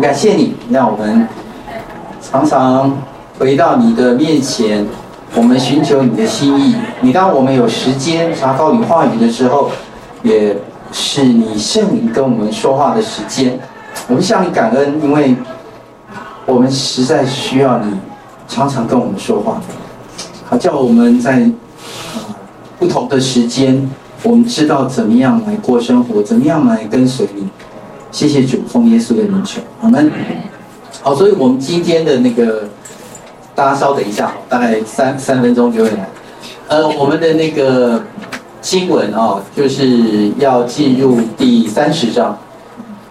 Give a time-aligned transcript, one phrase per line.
[0.00, 1.26] 感谢你，让我们
[2.20, 2.96] 常常
[3.38, 4.86] 回到你的面前，
[5.34, 6.74] 我们寻求你的心意。
[7.00, 9.70] 你当我们有时间查考你话语的时候，
[10.22, 10.56] 也
[10.92, 13.58] 是你圣灵跟我们说话的时间。
[14.08, 15.34] 我们向你感恩，因为
[16.46, 17.92] 我们实在需要你
[18.46, 19.60] 常常跟我们说话，
[20.48, 21.50] 好叫我们在
[22.14, 22.34] 呃
[22.78, 23.90] 不同的时间，
[24.22, 27.48] 我们知道怎么样来过生活，怎么样来跟随你。
[28.10, 30.10] 谢谢主，奉耶稣的名求，我们
[31.02, 32.64] 好，所以我们今天的那个，
[33.54, 36.08] 大家稍等一下，大概三三分钟就会来。
[36.68, 38.02] 呃，我们的那个
[38.60, 42.36] 经文哦，就是要进入第三十章。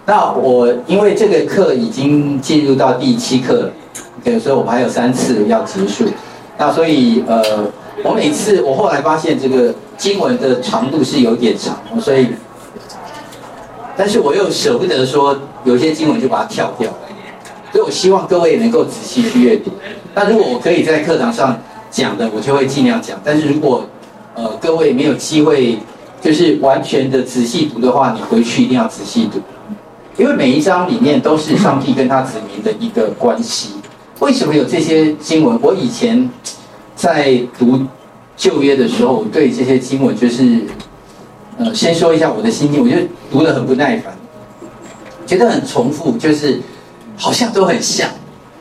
[0.04, 3.72] 那我因为这个课已经进入到第七课了
[4.20, 6.04] ，OK，所以我们还有三次要结束。
[6.58, 7.42] 那所以呃，
[8.02, 12.26] 我每次我后来发现这个经文的长度是有点长，所以。
[13.98, 16.88] 但是我又舍不得说，有些经文就把它跳掉，
[17.72, 19.72] 所以我希望各位能够仔细去阅读。
[20.14, 23.20] 那如果我可以在课堂上讲的，我就会尽量讲。
[23.24, 23.84] 但是如果
[24.36, 25.80] 呃各位没有机会，
[26.20, 29.40] 就是完全的仔细读的话，你回去一定要仔细读，
[30.16, 33.70] 因为每一章里面都是上帝跟他子民的一个关系。
[34.20, 35.58] 为什么有这些经文？
[35.60, 36.30] 我以前
[36.94, 37.80] 在读
[38.36, 40.60] 旧约的时候，对这些经文就是。
[41.58, 42.96] 呃，先说一下我的心情，我就
[43.32, 44.16] 读得很不耐烦，
[45.26, 46.60] 觉得很重复，就是
[47.16, 48.08] 好像都很像。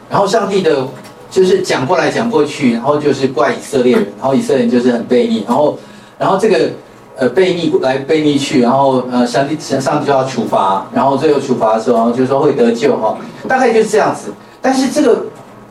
[0.10, 0.88] 然后上帝的，
[1.30, 5.78] 就是讲过来讲过去，然后就是怪以色列人，然后以色列人就是很悖逆，然后，
[6.18, 6.72] 然后这个
[7.18, 13.16] 呃悖逆来悖逆去，然后呃上帝上帝就要处罚，然后最后处罚的时候就说会得救哈，
[13.48, 14.34] 大概就是这样子。
[14.60, 15.26] 但是这个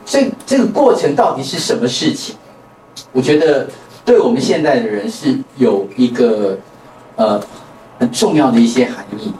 [0.05, 2.35] 这这个过程到底是什么事情？
[3.11, 3.67] 我觉得
[4.05, 6.57] 对我们现在的人是有一个。
[7.17, 7.41] 呃，
[7.97, 9.33] 很重要的一些含义，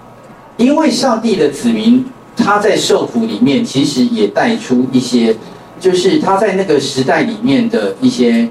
[0.58, 2.04] 因为上帝的子民
[2.36, 5.38] 他在受苦里面，其实也带出一些，
[5.80, 8.50] 就是他在那个时代里面的一些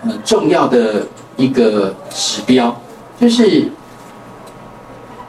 [0.00, 1.06] 很重要的
[1.36, 2.74] 一个指标，
[3.20, 3.68] 就是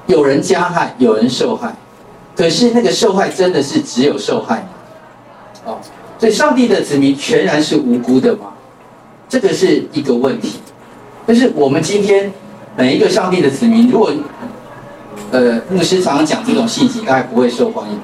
[0.07, 1.75] 有人加害，有人受害，
[2.37, 4.65] 可是那个受害真的是只有受害？
[5.65, 5.77] 哦，
[6.17, 8.53] 所以上帝的子民全然是无辜的吗？
[9.27, 10.59] 这个是一个问题，
[11.27, 12.31] 就是我们今天。
[12.75, 14.11] 每一个上帝的子民，如果
[15.31, 17.99] 呃牧师常常讲这种信息，大概不会受欢迎。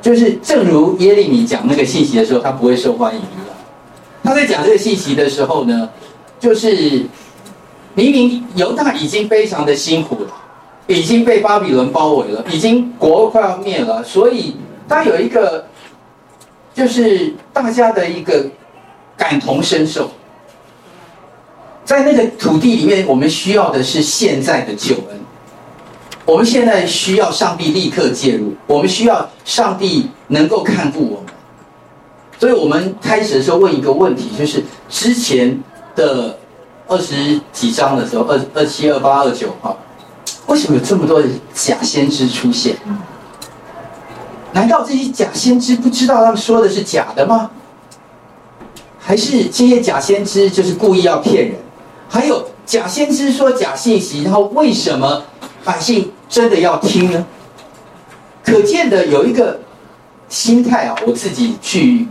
[0.00, 3.56] 就是正如耶利米讲那个信息的时候，他不会受欢迎一样。
[4.22, 5.88] 他在讲这个信息的时候呢，
[6.38, 7.06] 就是
[7.94, 10.30] 明明犹大已经非常的辛苦了，
[10.86, 14.56] 已经被巴比伦包围了，已经国快要灭了，所以
[14.86, 15.66] 他有一个
[16.74, 18.46] 就是大家的一个
[19.16, 20.10] 感同身受。
[21.86, 25.20] 在那个土地里面，我们需要的是现在的救恩。
[26.24, 31.32] 我们现在需要上帝立刻介入，我们需要上帝能够看顾我们。
[32.40, 35.56] 所以我们开始的时候问一个问题，就是之前
[35.94, 36.36] 的
[36.88, 39.76] 二十几章的时候，二二七、二八、二九哈，
[40.48, 42.76] 为什么有这么多的假先知出现？
[44.52, 47.48] 难道这些假先知不知道他们说的是假的吗？
[48.98, 51.54] 还是这些假先知就是故意要骗人？
[52.08, 55.22] 还有假先知说假信息，然后为什么
[55.64, 57.26] 百姓真的要听呢？
[58.44, 59.60] 可见的有一个
[60.28, 62.06] 心态啊，我自己去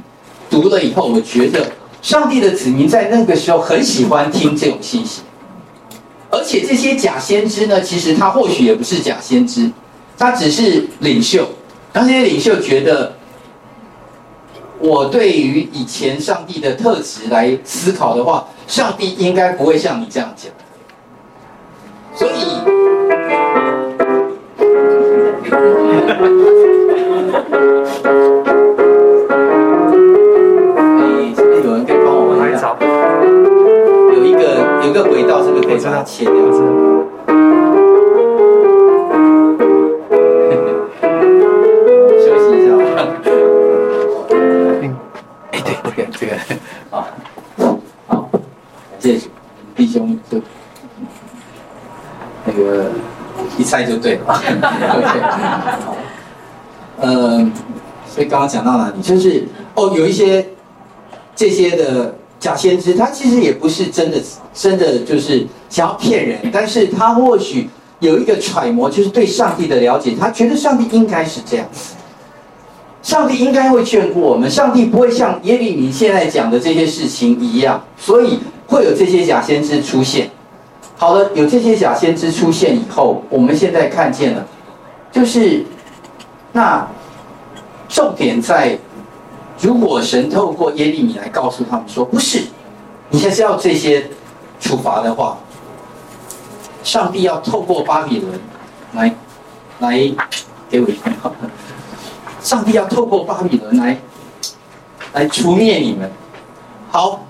[0.50, 5.22] 读了以后，我觉得上帝的子民在那个时候很喜欢听这种信息，
[6.30, 9.72] 而且这些假先知呢，其实他或许也不是假先知，
[10.18, 11.48] 他只是领袖，
[11.94, 13.14] 然后这些领袖觉得。
[14.80, 20.52] 我对于以前上帝的特质来思考的话，上帝应该不会像你这样讲。
[22.14, 22.32] 所以，
[31.00, 32.76] 哎，这边有人可以帮我问一下，
[34.14, 34.42] 有一个
[34.84, 36.34] 有一个轨道，是不是可以把它切掉？
[46.26, 46.38] 那个
[46.90, 47.08] 好，
[48.08, 49.20] 好，感谢
[49.76, 50.42] 弟兄就
[52.46, 52.92] 那个
[53.58, 54.34] 一猜就对了。
[54.96, 55.20] OK，
[57.02, 57.52] 呃，
[58.08, 59.02] 所以刚刚讲到哪里？
[59.02, 59.46] 就是
[59.76, 60.48] 哦，有一些
[61.36, 64.18] 这些的假先知，他其实也不是真的，
[64.54, 67.70] 真的就是想要骗人，但是他或许
[68.00, 71.68] 有一个揣摩，就是对上帝的了解，他觉得上帝应该是这样，
[73.06, 78.40] 上帝应该会眷顾我们，上帝不会像耶利米现在讲的这些事情一样，所以。
[78.68, 80.28] 会有这些假先知出现。
[80.98, 84.44] 好了，有这些假先知出现以后，我们现在看见了，
[85.12, 85.64] 就是
[86.52, 86.86] 那
[87.88, 88.76] 重点在，
[89.62, 92.42] 如果神透过耶利米来告诉他们说，不是，
[93.12, 94.10] 你现在要这些
[94.60, 95.38] 处罚的话，
[96.84, 98.40] 上帝要透过巴比伦
[98.94, 99.16] 来
[99.78, 99.92] 来
[100.72, 101.14] 给我一看，
[102.46, 103.98] 上帝要透过巴比伦来
[105.14, 106.10] 来除灭你们。
[106.92, 107.26] 好，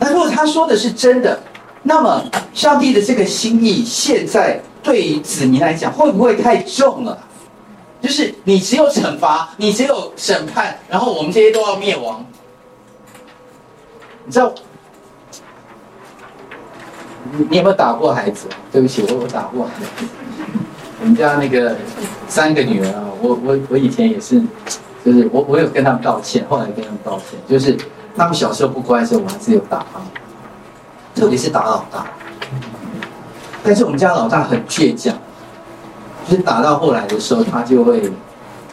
[0.00, 1.40] 那如果他说的是真的，
[1.84, 7.16] 那么上帝的这个心意现在对于子民来讲会不会太重了？
[8.02, 12.26] 就是你只有惩罚，你只有审判，然后我们这些都要灭亡。
[14.24, 14.52] 你知道，
[17.48, 18.48] 你有没有打过孩子？
[18.72, 20.04] 对不起，我有打过孩子。
[21.06, 21.76] 我们家那个
[22.26, 24.42] 三个女儿啊，我我我以前也是，
[25.04, 27.78] 就是我我有跟他们道歉，后来跟他们道歉，就是。
[28.18, 30.08] 他们小时候不乖的时候，我还是有打他们，
[31.14, 32.06] 特别是打老大。
[33.62, 35.14] 但是我们家老大很倔强，
[36.26, 38.10] 就是打到后来的时候，他就会，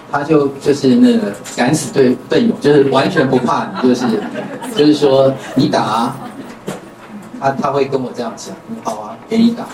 [0.09, 4.05] 他就就是那个敢死队队友，就是完全不怕你，就是
[4.73, 6.15] 就是说你打啊，
[7.41, 9.65] 他他会跟我这样讲，好啊，给你打。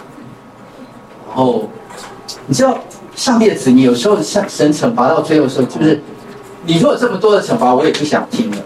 [1.27, 1.69] 然后
[2.47, 2.77] 你知道
[3.15, 6.01] 上帝的子民有时候像神惩罚到最后的时候，就是
[6.65, 8.57] 你如果这么多的惩罚，我也不想听了。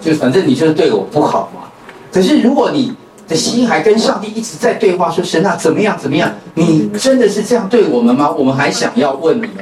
[0.00, 1.68] 就反正你就是对我不好嘛，
[2.10, 2.94] 可是如果你
[3.28, 8.30] 的心还跟上帝一直在对话，说神啊怎么样怎么样，你真的是这样对我们吗？
[8.30, 9.56] 我们还想要问你们。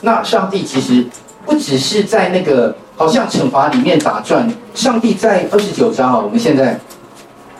[0.00, 1.06] 那上帝其实
[1.46, 6.78] 不只是在那个好像惩罚里面打转，上帝在二十九章啊，我们现在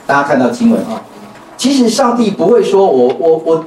[0.06, 1.00] 大家看到经文啊，
[1.56, 3.64] 其实上帝不会说我我我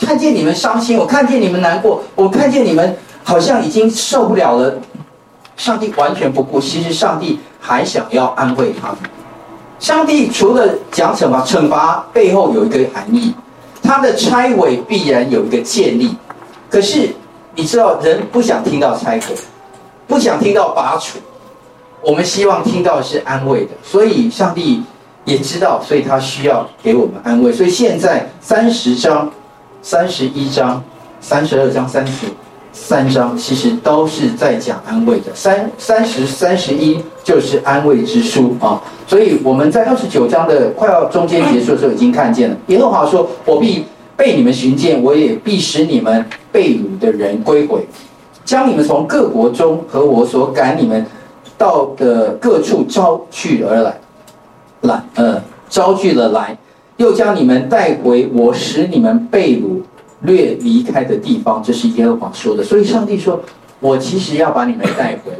[0.00, 4.74] 看见你们伤心，我看见你们难过，我看见你们好像已经受不了了。
[5.56, 8.98] 上帝完全不顾，其实上帝还想要安慰他们。
[9.78, 13.34] 上帝除了讲惩罚，惩罚背后有一个含义，
[13.82, 16.16] 他的拆毁必然有一个建立。
[16.70, 17.10] 可是
[17.54, 19.34] 你知道，人不想听到拆毁，
[20.06, 21.18] 不想听到拔除，
[22.02, 23.72] 我们希望听到的是安慰的。
[23.82, 24.82] 所以上帝
[25.24, 27.52] 也知道，所以他需要给我们安慰。
[27.52, 29.30] 所以现在三十章、
[29.82, 30.82] 三十一章、
[31.20, 32.26] 三十二章、三十。
[32.72, 43.84] 三章其实都是在讲安慰的，三三十三十一就是安慰之书啊，所以我们在二十九章的快要中间结束的时候已经看见了，耶和华说：“我必
[44.16, 47.84] 被你们寻见，我也必使你们被掳的人归回，
[48.44, 51.04] 将你们从各国中和我所赶你们
[51.58, 54.00] 到的各处招聚而来，
[54.82, 56.56] 来呃招聚了来，
[57.00, 59.80] 又将你们带回我使你们被掳。”
[60.22, 62.62] 掠离开的地方，这是耶和华说的。
[62.62, 63.40] 所以上帝说
[63.80, 65.38] ：“我其实要把你们带回来。”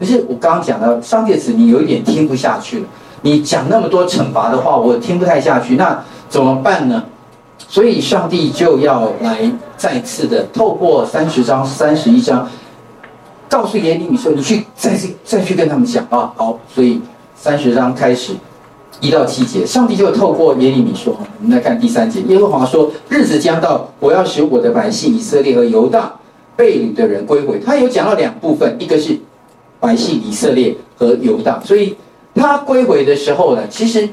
[0.00, 2.86] 可是我刚刚讲的，上帝的子你有一点听不下去了。
[3.20, 5.76] 你讲那么多惩罚的话，我听不太下去。
[5.76, 7.04] 那怎么办呢？
[7.68, 12.48] 所以上帝就要来再次的透过三十章、三十一章，
[13.50, 17.02] 告诉耶利米说：“你去再去再去跟他们讲啊。”好，所以
[17.34, 18.32] 三十章开始。
[19.00, 26.14] 一到七节，上帝就透过耶利米说：“我们来看第三节，耶和华说：日子将到，我要使我的百姓以色列和犹大
[26.56, 29.18] 被掳的人归回。”他有讲到两部分，一个是
[29.78, 31.94] 百姓以色列和犹大，所以
[32.34, 34.08] 他归回的时候呢，其实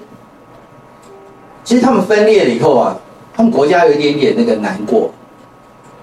[1.64, 2.98] 其实他们分裂了以后啊，
[3.34, 5.10] 他们国家有一点点那个难过，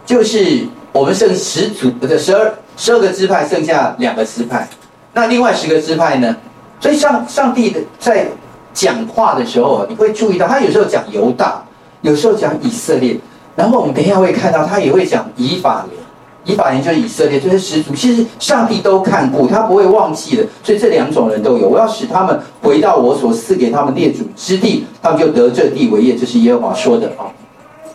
[0.06, 4.66] 就是我们剩十族的十二十二个支派，剩下两个支派，
[5.12, 6.34] 那另外十个支派呢？
[6.80, 8.26] 所以上上帝的在。
[8.72, 11.62] 讲话的时候，你会注意到他有时候讲犹大，
[12.02, 13.18] 有时候讲以色列，
[13.56, 16.00] 然后我们等一下会看到他也会讲以法莲，
[16.44, 17.94] 以法莲就是以色列，就是始祖。
[17.94, 20.46] 其实上帝都看过，他不会忘记的。
[20.62, 21.68] 所以这两种人都有。
[21.68, 26.16] 我要使他们回到我所赐给他们列祖之地，他们就得这地为业。
[26.16, 27.26] 这是耶和华说的啊。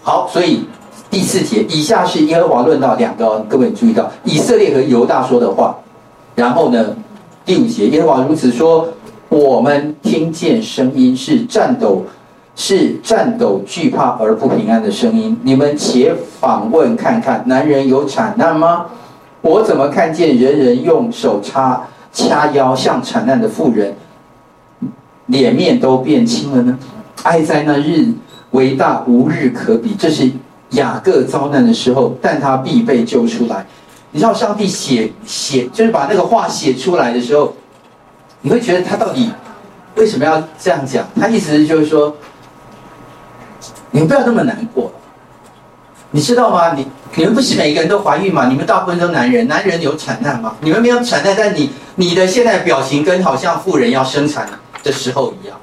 [0.02, 0.66] 好，所以
[1.10, 5.76] 第四节以下是耶和华论到两个，各位注意到以色列和犹大说的话。
[6.36, 6.96] 然后呢，
[7.46, 8.88] 第五节耶和华如此说。
[9.30, 12.06] 我们听见声音是颤抖，
[12.56, 15.38] 是颤抖惧怕而不平安的声音。
[15.44, 18.86] 你们且访问看看，男人有产难吗？
[19.42, 21.82] 我怎么看见人人用手插
[22.14, 23.94] 掐腰，像产难的妇人，
[25.26, 26.78] 脸面都变青了呢？
[27.24, 28.08] 哀哉那日
[28.52, 29.96] 为大，无日可比。
[29.98, 30.30] 这是
[30.72, 33.66] 雅各遭难的时候，但他必被救出来。
[34.12, 37.52] 你知道上帝写写，就是把那个话写出来的时候。
[38.46, 39.32] 你会觉得他到底
[39.96, 41.04] 为什么要这样讲？
[41.20, 42.16] 他意思就是说，
[43.90, 44.92] 你们不要那么难过，
[46.12, 46.76] 你知道吗？
[46.76, 46.86] 你
[47.16, 48.46] 你们不是每个人都怀孕吗？
[48.48, 50.56] 你们大部分都男人，男人有产难吗？
[50.62, 54.48] 你们没有产难，但你你的现在表情跟好像妇人要生产
[54.84, 55.58] 的时候一样。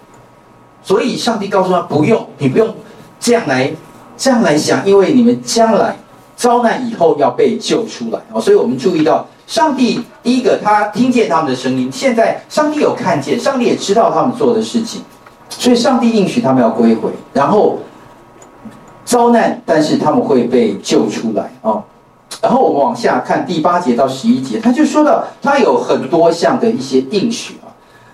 [0.82, 2.74] 所以上帝告诉他不用，你不用
[3.20, 3.72] 这样来
[4.16, 5.96] 这样来想，因为你们将来
[6.34, 8.40] 遭难以后要被救出来哦。
[8.40, 9.24] 所以我们注意到。
[9.52, 15.02] 上帝第一个他听见他们的声音，现在上帝有看见，上帝也知道他们做的事情，
[15.50, 17.78] 所以上帝应许他们要归回，然后
[19.04, 21.84] 遭难，但是他们会被救出来啊、哦。
[22.40, 27.68] 然后我们往下看第八节到十一节，他就说到他有很多项的一些应许啊。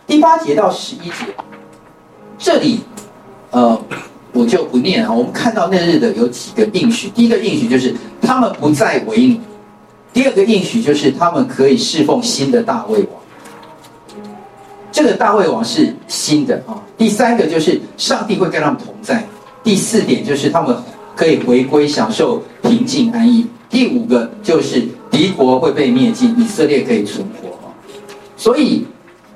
[0.09, 1.33] 第八节到十一节，
[2.37, 2.81] 这里
[3.53, 3.81] 呃
[4.33, 5.13] 我就不念啊。
[5.13, 9.39] 我们看到那日的有几个应许，第一个应许就是他们不再为奴。
[10.13, 13.09] 第二个应许就是他们可以侍奉新的大卫王，
[14.91, 16.75] 这个大卫王是新的啊。
[16.97, 19.25] 第三个就是上帝会跟他们同在。
[19.63, 20.77] 第四点就是他们
[21.15, 23.47] 可以回归享受平静安逸。
[23.71, 27.71] 第五个就是敌国会被灭尽，以色列可以存活啊。
[28.37, 28.87] 所以，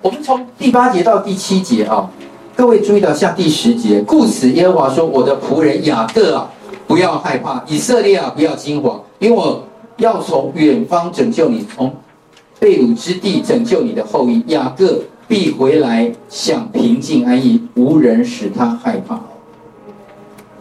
[0.00, 2.10] 我们从第八节到第七节啊，
[2.56, 6.50] 各位注意到像第十节，故此耶和华说：“我的仆人雅各啊，
[6.88, 9.62] 不要害怕；以色列啊，不要惊慌，因为我。”
[9.98, 11.94] 要从远方拯救你，从
[12.58, 14.42] 被掳之地拯救你的后裔。
[14.48, 19.20] 雅各必回来，享平静安逸，无人使他害怕。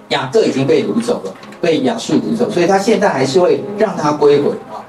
[0.09, 4.83] 雅各已经被掳走了，被亚述掳走，所以他现在还是会让他归回啊。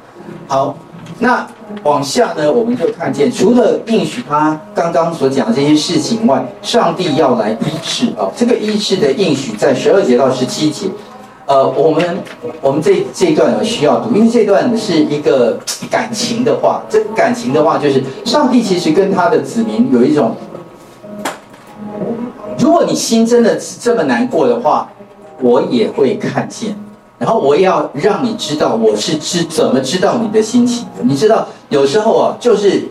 [0.48, 0.76] 好，
[1.18, 1.46] 那
[1.84, 8.30] 往下呢，我们就看见，除了应许他刚刚所讲的这些事情外，上帝要来医治啊。
[8.36, 10.88] 这个医治的应许在十二节到十七节。
[11.52, 12.18] 呃，我们
[12.62, 15.58] 我们这这一段有需要读，因为这段是一个
[15.90, 16.82] 感情的话。
[16.88, 20.34] 这感情的话，就是上帝其实跟他的子民有一种，
[22.58, 24.90] 如果你心真的这么难过的话，
[25.42, 26.74] 我也会看见，
[27.18, 31.04] 然后我也要让你知道我是知怎么知道你的心情的。
[31.04, 32.88] 你知道，有时候啊，就是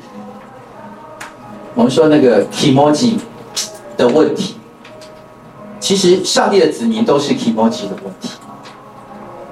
[1.74, 3.16] 我们说那个 kimoji
[3.98, 4.58] 的问题，
[5.80, 8.30] 其实上帝的子民都是 kimoji 的问题。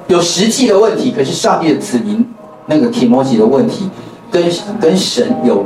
[0.10, 2.26] 有实际的问题，可是上帝的子民
[2.66, 3.88] 那个提摩西的问题，
[4.32, 4.44] 跟
[4.82, 5.64] 跟神有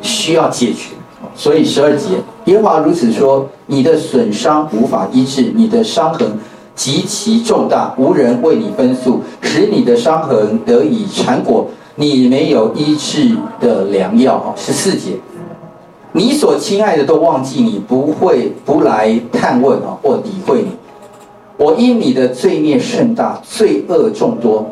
[0.00, 0.92] 需要解决，
[1.34, 6.26] 所以十二节，耶和华如此说：你的损伤无法医治，你的伤痕
[6.74, 14.56] 极其重大，无人为你分诉，使你的伤痕得以缠裹，你没有医治的良药啊！
[14.56, 15.10] 十四节，
[16.12, 20.68] 你所亲爱的都忘记你，不会不来探问啊，或理会你。
[21.56, 24.66] 我因你的罪孽甚大，罪恶众多，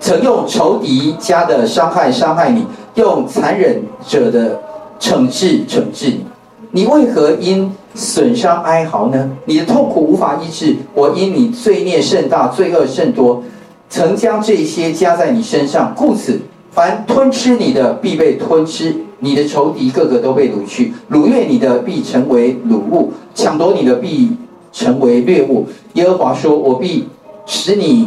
[0.00, 4.58] 曾用仇敌家的伤害伤害你，用残忍者的
[4.98, 6.24] 惩治惩治你。
[6.70, 9.30] 你为何因损伤哀嚎呢？
[9.44, 10.76] 你的痛苦无法医治。
[10.94, 13.42] 我因你罪孽甚大，罪恶甚多，
[13.88, 15.94] 曾将这些加在你身上。
[15.94, 20.92] 故此，凡吞吃你的，必被吞吃；你的仇敌个个都被掳去。
[21.10, 24.36] 掳掠你的，必成为掳物；抢夺你的，必
[24.76, 25.66] 成为掠物。
[25.94, 27.08] 耶和华说：“我必
[27.46, 28.06] 使你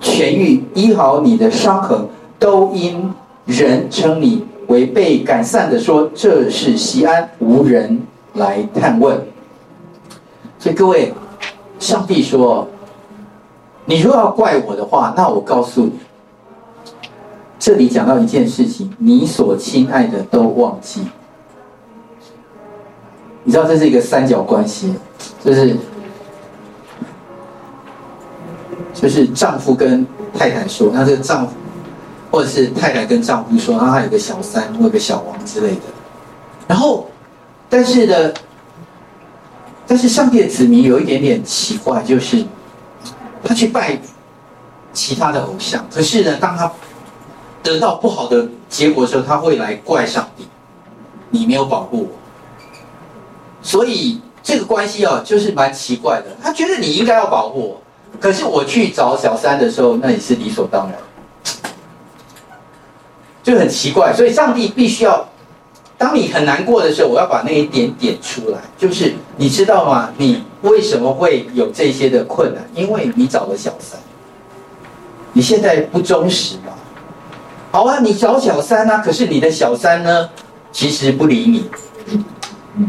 [0.00, 2.08] 痊愈，医好你的伤痕，
[2.40, 3.08] 都因
[3.46, 8.02] 人称你为被赶散的，说这是西安，无人
[8.34, 9.16] 来探问。”
[10.58, 11.14] 所以各位，
[11.78, 12.66] 上帝说
[13.86, 15.92] ：“你若要怪我的话，那我告诉你，
[17.60, 21.02] 这里讲到一件事情，你所亲爱的都忘记。
[23.44, 24.92] 你知道这是一个三角关系，
[25.44, 25.76] 就是。”
[29.00, 30.04] 就是丈夫跟
[30.36, 31.52] 太太说，那这个丈夫，
[32.32, 35.82] 或者是太太跟丈夫说，然后他有个小三或个小王之类的。
[36.66, 37.06] 然后，
[37.68, 38.32] 但是呢，
[39.86, 42.44] 但是上帝的子民有一点点奇怪，就是
[43.44, 43.96] 他去拜
[44.92, 46.70] 其他的偶像，可是呢，当他
[47.62, 50.48] 得到不好的结果的时候，他会来怪上帝，
[51.30, 52.08] 你没有保护我。
[53.62, 56.36] 所以这个关系啊，就是蛮奇怪的。
[56.42, 57.82] 他觉得你应该要保护我。
[58.20, 60.98] 可是我去找小三的时候，那也是理所当然，
[63.42, 64.12] 就很奇怪。
[64.12, 65.28] 所以上帝必须要，
[65.96, 70.10] 当你很难过的时候，我要把那一点点出来，就是你知道吗？
[70.16, 72.64] 你为什么会有这些的困难？
[72.74, 74.00] 因为你找了小三，
[75.32, 76.72] 你现在不忠实嘛？
[77.70, 80.28] 好啊，你找小三啊，可是你的小三呢，
[80.72, 81.70] 其实不理你。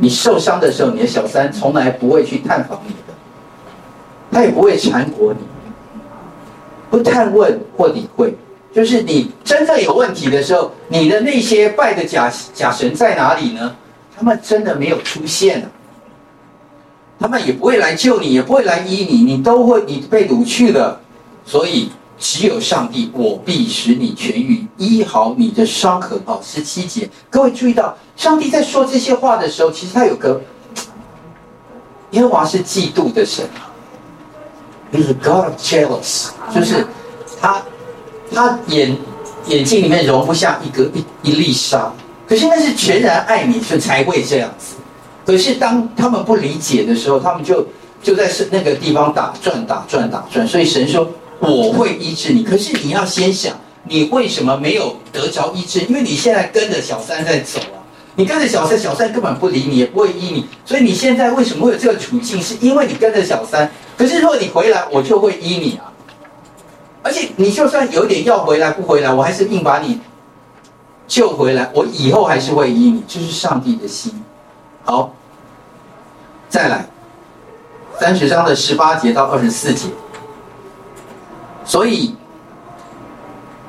[0.01, 2.93] 你受伤的时候，你的小三从来不会去探访你。
[4.39, 5.39] 他也不会缠裹你，
[6.89, 8.33] 不探问或理会。
[8.73, 13.75] 就是你真正有问题的时候，你的那些拜的假假神在哪里呢？
[14.15, 15.69] 他们真的没有出现。
[17.19, 21.01] 他们也不会来救你，也不会来医你，你都会你被掳去了。
[21.43, 26.17] 所以只有上帝，我必使你痊愈，医好你的伤痕。
[26.23, 30.39] 哦，十七节，各位注意到，上帝在说这些话的时候，其实他有个
[32.11, 33.45] 耶和华是嫉妒的神。
[34.91, 36.85] 就是 God jealous，就是
[37.39, 37.61] 他，
[38.33, 38.97] 他眼
[39.47, 41.91] 眼睛里面容不下一个一一粒沙。
[42.27, 44.75] 可是那是全然爱你，所以才会这样子。
[45.25, 47.65] 可是当他们不理解的时候，他们就
[48.03, 50.47] 就在是那个地方打转、打转、打转。
[50.47, 55.81] 所以神说：“我会医治你。”可是你要先想，你为什么没有得着医治？
[55.81, 57.78] 因为你现在跟着小三在走啊。
[58.15, 60.47] 你跟着小三，小三根本不理你，也不会依你。
[60.65, 62.41] 所以你现在为什么会有这个处境？
[62.41, 63.69] 是因为你跟着小三。
[63.97, 65.91] 可是如果你回来，我就会依你啊。
[67.01, 70.01] 而且你就算有点要回来不回来，我还是硬把你。
[71.07, 74.13] 救回来，我以后还是会依你，这是上帝的心。
[74.83, 75.11] 好，
[76.49, 76.87] 再来，
[77.99, 79.87] 三十章的十八节到二十四节。
[81.65, 82.15] 所以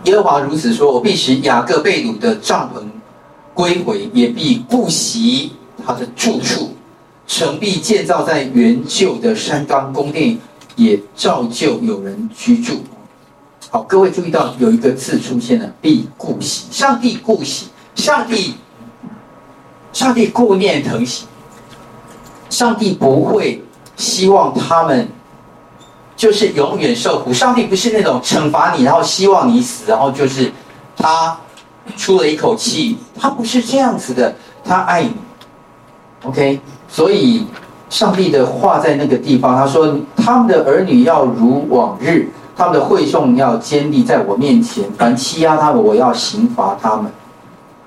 [0.04, 2.82] 耶和华如此说：我必使雅各被掳的帐篷
[3.60, 5.52] 归回，也必顾惜
[5.86, 6.70] 他的住处，
[7.26, 10.38] 城必建造在原旧的山冈，宫殿
[10.76, 12.82] 也照旧有人居住。
[13.68, 16.68] 好，各位注意到有一个字出现了，必顾惜。
[16.70, 18.54] 上帝顾惜，上帝，
[19.92, 21.26] 上帝顾念疼惜。
[22.48, 23.62] 上帝不会
[23.94, 25.06] 希望他们
[26.16, 27.30] 就是永远受苦。
[27.30, 30.50] 上帝不是那种惩罚你，然后希望你死，然后就是
[30.96, 31.38] 他
[31.96, 35.14] 出了一口气，他不是这样子的，他爱你。
[36.24, 37.46] OK，所以
[37.88, 42.28] 上帝的话在那个地方，他说他们的儿女要如往日。
[42.56, 47.10] 他们的会众要坚立在我面前，凡欺压他们，我要刑罚他们。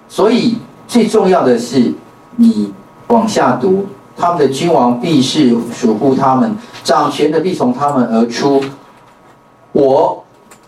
[0.08, 0.58] 所以
[0.88, 1.94] 最重要的是，
[2.38, 2.74] 你
[3.10, 3.86] 往下读，
[4.18, 8.64] 他们的君王必是属乎他们，掌权的必从他们而出。
[9.74, 10.23] 我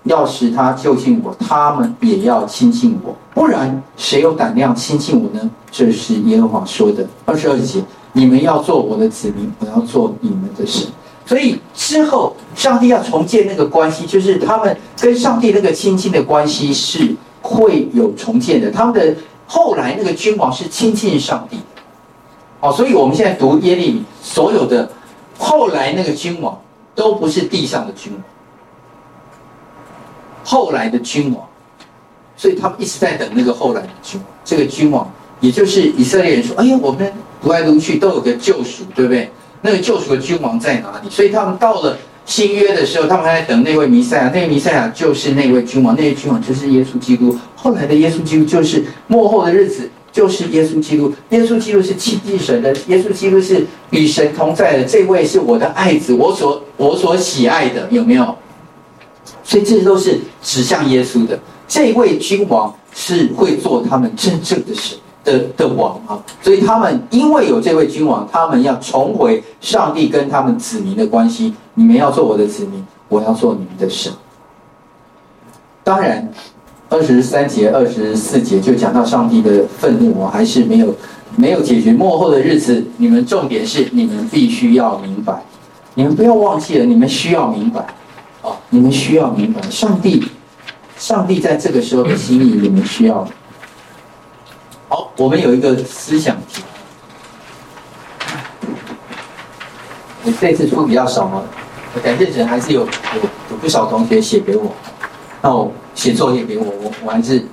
[0.05, 3.15] 要使他就近我，他们也要亲近我。
[3.33, 5.49] 不然，谁有胆量亲近我呢？
[5.69, 7.05] 这是耶和华说的。
[7.25, 7.83] 二十二节，
[8.13, 10.87] 你们要做我的子民，我要做你们的神。
[11.25, 18.71] 所以之后，上帝要重建那个关系，就是他们跟上帝那个亲近的关系是会有重建的。
[18.71, 19.15] 他们的
[19.47, 21.57] 后来那个君王是亲近上帝，
[22.59, 24.87] 哦，所以我们现在读耶利米，所有的
[25.37, 26.55] 后来那个君王
[26.93, 28.21] 都不是地上的君王，
[30.47, 31.43] 后来的君王，
[32.37, 34.29] 所以他们一直在等那个后来的君王。
[34.45, 39.27] 这个君王，也就是以色列人说：“哎呀，我们读来读去都有个救赎，对不对？”
[39.61, 41.09] 那个救赎的君王在哪里？
[41.09, 44.29] 所以他们到了新约的时候，他们还在等那位弥赛亚。
[44.31, 47.35] 那位弥赛亚就是那位君王，那位君王就是耶稣基督。
[47.55, 51.11] 后来的耶稣基督就是末后的日子，就是耶稣基督。
[51.31, 54.83] 耶稣基督是亲近神的，耶稣基督是与神同在的。
[54.83, 58.37] 这位是我的爱子，我所我所喜爱的，有没有？
[59.45, 61.39] 所以这些都是指向耶稣的。
[61.65, 64.97] 这位君王是会做他们真正的神。
[65.23, 71.51] 的的王啊，所以他们因为有这位君王，他们要重回上帝跟他们子民的关系。
[71.73, 74.13] 你们要做我的子民，我要做你们的神。
[75.83, 76.31] 当然，
[76.89, 80.93] 二十三节、二十四节就讲到上帝的愤怒，我还是没有
[81.35, 81.91] 没有解决。
[81.91, 85.41] 末后的日子，你们重点是你们必须要明白，
[85.95, 87.83] 你们不要忘记了，你们需要明白
[88.45, 90.29] 哦，你们需要明白，上帝，
[90.97, 93.27] 上帝在这个时候的心意，你们需要。
[94.87, 96.61] 好，我们有一个思想题。
[100.23, 101.43] 我这次出比较少嘛，
[101.95, 104.71] 我感谢神，还是有有有不少同学写给我，
[105.41, 107.43] 那我写作业给我，我我还是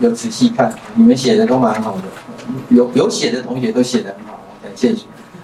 [0.00, 2.02] 有仔细看，你们写的都蛮好的，
[2.68, 4.98] 有有写的同学都写的很好，感谢神。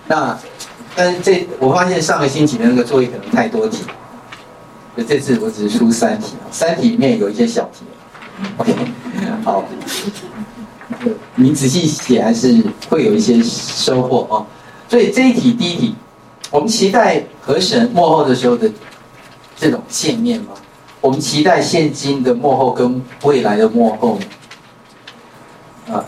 [0.06, 0.38] 那
[0.94, 3.84] 但是这我发现上个星期的那个作业可能太多题，
[4.94, 7.84] 所以这次我只是出三题，三题里面有一些小题。
[8.58, 8.74] OK，
[9.44, 9.64] 好。
[11.34, 14.46] 你仔细写还是会有一些收获哦。
[14.88, 15.94] 所以这一题第一题，
[16.50, 18.70] 我们期待和神幕后的时候的
[19.56, 20.52] 这种见面吗？
[21.00, 24.18] 我们期待现今的幕后跟未来的幕后
[25.88, 26.02] 啊？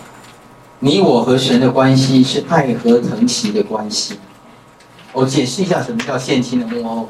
[0.78, 4.18] 你我和神的关系是爱和疼惜的关系。
[5.12, 7.08] 我解释一下什么叫现今的幕后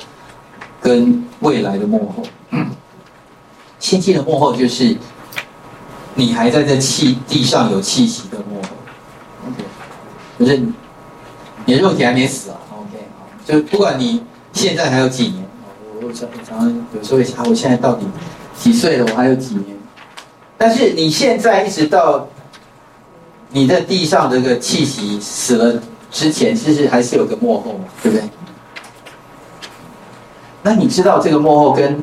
[0.81, 2.23] 跟未来的幕后。
[3.79, 4.97] 现今的幕后就是。
[6.19, 8.69] 你还在这气地上有气息的幕后
[9.49, 9.63] ，OK，
[10.39, 10.73] 就是你
[11.67, 13.05] 你的肉体还没死啊，OK，
[13.45, 14.23] 就不管你
[14.55, 15.45] 现在还有几年，
[16.01, 18.07] 我我常常有时候会想，我现在到底
[18.59, 19.07] 几岁了？
[19.11, 19.77] 我还有几年？
[20.57, 22.27] 但是你现在一直到
[23.51, 28.27] 你在地上这个气息死了之前，其实还是有个幕后嘛，对不对？
[30.67, 32.03] 那你知道这个幕后跟？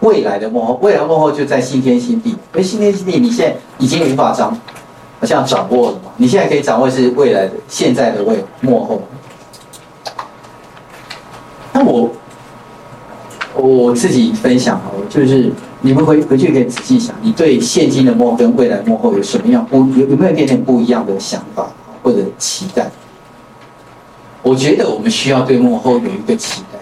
[0.00, 2.28] 未来的幕后，未来幕后就在新天新地。
[2.28, 4.56] 因为新天新地，你现在已经无法掌，
[5.18, 6.12] 好像掌握了嘛。
[6.18, 9.02] 你现在可以掌握是未来的、现在的未幕后。
[11.72, 12.10] 那我
[13.54, 21.66] 我自己分享啊，就是你们回回去可以仔细想，你对现今的幕后跟未来幕后有什么样不有有没有一点点不一样的想法
[22.02, 22.88] 或者期待？
[24.42, 26.75] 我觉得我们需要对幕后有一个期待。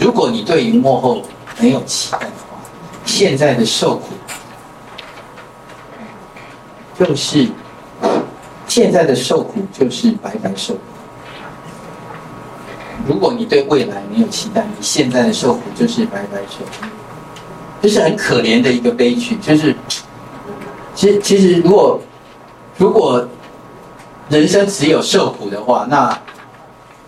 [0.00, 1.22] 如果你对于幕后
[1.60, 2.58] 没有期待的话，
[3.04, 4.08] 现在的受苦
[6.98, 7.48] 就是
[8.66, 10.74] 现在的受苦就是白白受。
[13.06, 16.86] 如果你对未来没有期待，你现在的受苦就是白白受苦，
[17.82, 19.36] 这是很可怜的一个悲剧。
[19.36, 19.76] 就是，
[20.94, 22.00] 其实其实如果
[22.78, 23.26] 如果
[24.28, 26.18] 人生只有受苦的话，那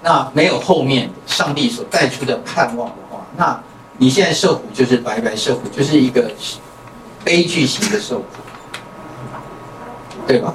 [0.02, 3.62] 那没有后面上帝所带出的盼望的话，那
[3.98, 6.28] 你现在受苦就是白白受苦，就是一个
[7.24, 8.24] 悲剧型的受苦，
[10.26, 10.52] 对吧？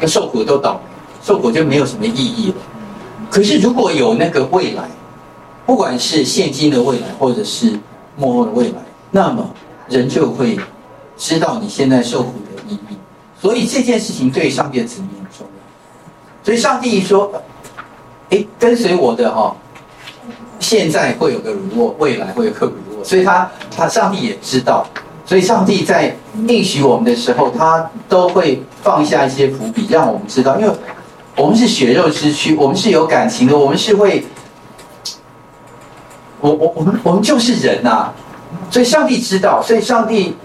[0.00, 0.80] 那受苦都倒霉，
[1.22, 2.54] 受苦就没有什么意义了。
[3.30, 4.88] 可是如果有那个未来，
[5.64, 7.78] 不管是现今的未来，或者是
[8.16, 9.48] 幕后的未来，那么
[9.88, 10.58] 人就会
[11.16, 12.96] 知道你现在受苦的意义。
[13.40, 15.19] 所以这件事情对上帝的子民。
[16.42, 17.32] 所以上帝说
[18.30, 19.56] ：“哎，跟随我的哈、哦，
[20.58, 24.86] 现在会有个如我，未来会有个如我。”所以他他上帝也知道，
[25.24, 30.72] 所以上帝在应许我们的时候，他都会放下一些伏笔，让我们知道，因为。
[31.36, 34.22] 我们是血肉之躯，我们是有感情的，我们是会，
[36.38, 38.12] 我我我们我们就是人呐、
[38.70, 40.36] 所以上帝知道，所以上帝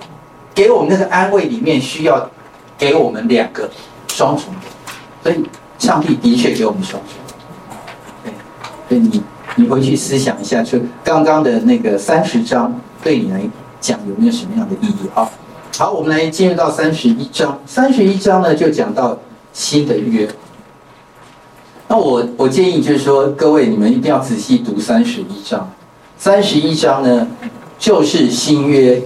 [0.54, 2.30] 给我们那个安慰里面需要
[2.78, 3.70] 给我们两个
[4.08, 4.62] 双重的，
[5.24, 5.44] 所以
[5.78, 7.12] 上帝的确给我们双重，
[8.24, 8.34] 对，
[8.88, 9.22] 所以你
[9.56, 13.42] 你回去思想一下，就刚刚的那个三十章对你来
[13.80, 15.30] 讲有没有什么样的意义啊？
[15.78, 19.18] 好，我们来进入到三十一章，三十一章呢就讲到
[19.52, 20.28] 新的约。
[21.88, 25.70] 那我我建议就是说，各位你们一定要仔细读三十一章。
[26.18, 27.28] 三十一章呢，
[27.78, 29.02] 就是新约，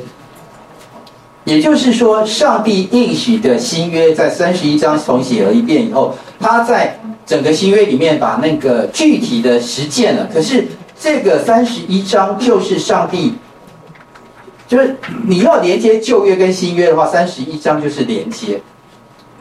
[1.45, 10.30] 也就是说，上帝应许的新约，在三十一章重写了一遍以后，他在整个新约里面把那个具体的实践了。
[10.32, 10.67] 可是
[10.99, 13.34] 这个三十一章就是上帝，
[14.67, 18.62] 就是你要连接旧约跟新约的话，三十一章就是连接。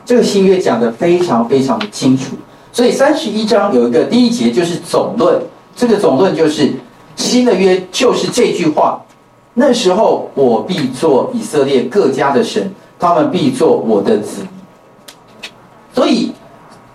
[0.06, 2.36] 这个新约讲得非常非常的清楚。
[2.72, 5.42] 所以三十一章有一个第一节就是总论，
[5.76, 6.72] 这个总论就是
[7.16, 9.02] 新的约就是这句话。
[9.58, 14.50] 那时候我必做以色列各家的神，他们必做我的子民。
[15.92, 16.32] 所以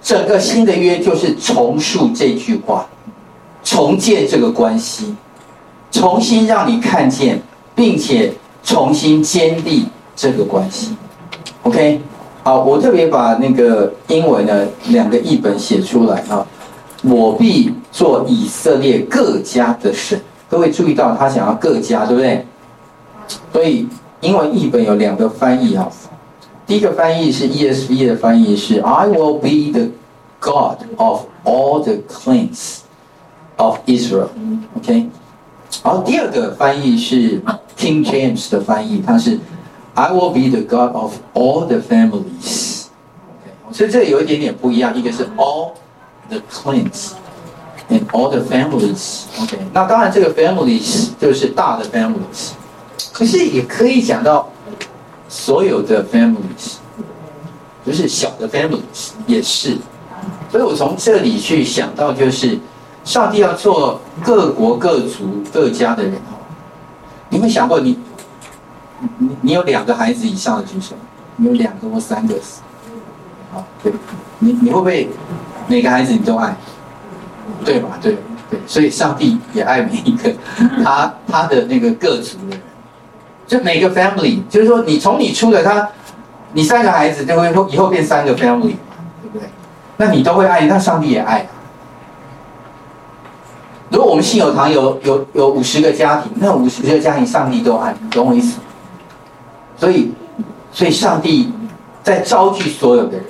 [0.01, 2.87] 整个新的约就是重述这句话，
[3.65, 5.13] 重建这个关系，
[5.91, 7.41] 重新让你看见，
[7.75, 8.31] 并且
[8.63, 10.95] 重新建立这个关系。
[11.63, 11.99] OK。
[12.45, 16.45] 好，我特别把那个英文的两个译本写出来啊。
[17.01, 20.19] 我必做以色列各家的神。
[20.49, 22.45] 各位注意到他想要各家，对不对？
[23.52, 23.88] 所以
[24.20, 25.88] 英文译本有两个翻译啊。
[26.66, 29.88] 第一个翻译是 ESV 的翻译是 I will be the
[30.40, 32.78] God of all the clans
[33.56, 35.08] of Israel。OK。
[35.82, 37.40] 好，第二个翻译是
[37.76, 39.38] King James 的翻译，它是。
[39.94, 45.72] I will be the God of all the families。Okay, 所以这有一点点不一样，一个是 all
[46.28, 47.14] the clans
[47.90, 52.52] and all the families。OK，那当然这个 families 就是大的 families，
[53.13, 54.51] 可是也可以讲到
[55.29, 56.77] 所有的 families，
[57.85, 59.77] 就是小的 families 也是。
[60.51, 62.59] 所以我从这里去想到，就是
[63.05, 66.13] 上帝要做各国各族各家的人。
[67.29, 67.97] 你有没有想过你？
[69.17, 70.95] 你你有两个孩子以上的举手，
[71.35, 72.35] 你有两个或三个，
[73.51, 73.63] 好，
[74.39, 75.09] 你你会不会
[75.67, 76.55] 每个孩子你都爱？
[77.65, 77.99] 对吧？
[78.01, 78.17] 对
[78.49, 80.33] 对，所以上帝也爱每一个
[80.83, 82.61] 他他的那个各族的人，
[83.45, 85.89] 就每个 family，就是说你从你出了他，
[86.53, 88.75] 你三个孩子就会以后变三个 family，
[89.21, 89.47] 对不对？
[89.97, 91.45] 那你都会爱，那上帝也爱。
[93.89, 98.57] 如果我们信友堂有有有五十个家庭，那五十个家庭上帝都爱，懂我意思？
[99.77, 100.11] 所以，
[100.71, 101.51] 所以上帝
[102.01, 103.25] 在召聚所有的人，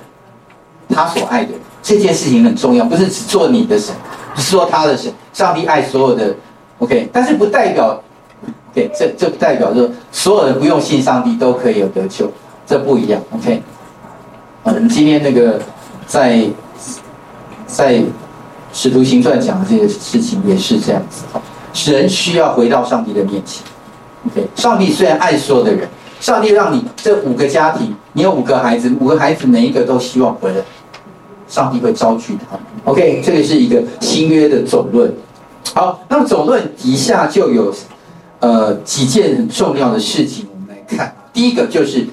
[0.89, 3.93] 他所爱的人，这件事情很重要，不是只做你的神，
[4.33, 5.11] 不是说他的神。
[5.33, 6.33] 上帝爱所有的
[6.77, 7.99] ，OK，但是不代表
[8.73, 12.31] 对这这代表说所有人不用信上帝都可以有得救，
[12.65, 13.61] 这不一样，OK。
[14.63, 15.59] 嗯，今天那个
[16.07, 16.45] 在
[17.67, 18.01] 在
[18.71, 23.63] 使徒行传讲的这个事情也是这样子，人需要回到上帝的面前
[24.27, 24.47] ，OK。
[24.55, 25.87] 上帝虽然爱所有的人。
[26.19, 30.63] 上帝让你这五个家庭，你有五个孩子，五个孩子每一个都希望回来，
[31.49, 32.63] 上帝会招聚他们。
[32.85, 35.13] OK，这个是一个新约的总论。
[35.73, 37.73] 好，那么总论底下就有，
[38.43, 41.15] 呃几件很重要的事情，我们来看。
[41.31, 42.05] 第一个就是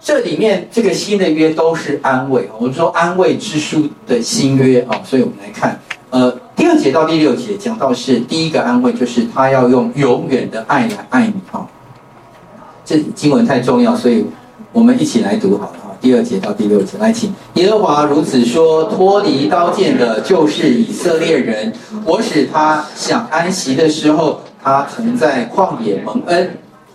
[0.00, 5.78] 这里面这个新的约都是安慰，我们说安慰之书的新约啊，所以我们来看，
[6.10, 11.64] 呃，第二节到第六节讲到是第一个安慰，就是他要用永远的爱来爱你啊。
[12.84, 14.26] 这经文太重要，所以
[14.72, 15.96] 我们一起来读好了。
[16.00, 21.72] 第二节到第六节，来请耶和华如此说：脱离刀剑的就是以色列人，
[22.04, 26.50] 我使他想安息的时候，他曾在旷野蒙恩。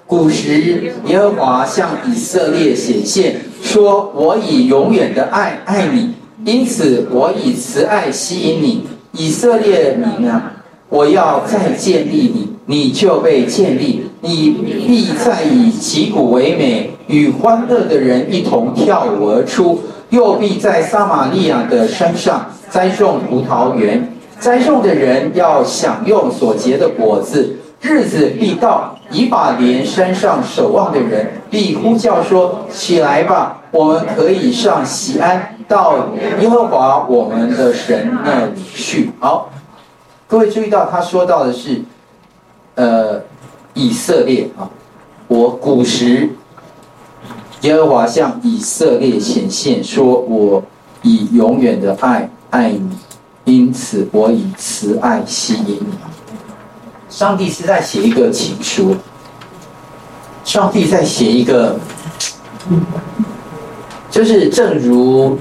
[0.07, 6.13] 古时耶和华向以色列显现，说：我以永远的爱爱你，
[6.45, 10.53] 因此我以慈爱吸引你，以色列民啊，
[10.89, 12.55] 我要再建立你。
[12.67, 14.49] 你就被建立，你
[14.87, 27.55] 必再以击鼓为美，与欢乐的人一同跳舞而出，又必在撒玛利亚的山上栽种葡萄园，栽种的人要享用所结的果子。
[27.81, 39.11] 日子必到，以法莲山上守望的人必呼叫说：起来吧，我们可以上西安，到耶和华我们的神那里去。
[39.19, 39.49] 好，
[40.27, 41.81] 各位注意到他说到的是。
[42.77, 43.21] 呃，
[43.73, 44.67] 以色列啊，
[45.29, 46.27] 我古时
[47.61, 50.61] 耶和华向以色列显现，说我
[51.01, 52.89] 以永远的爱爱你，
[53.45, 55.87] 因此我以慈爱吸引你。
[57.09, 58.95] 上帝是在写一个情书，
[60.43, 61.79] 上帝在写一个，
[64.11, 65.37] 就是正如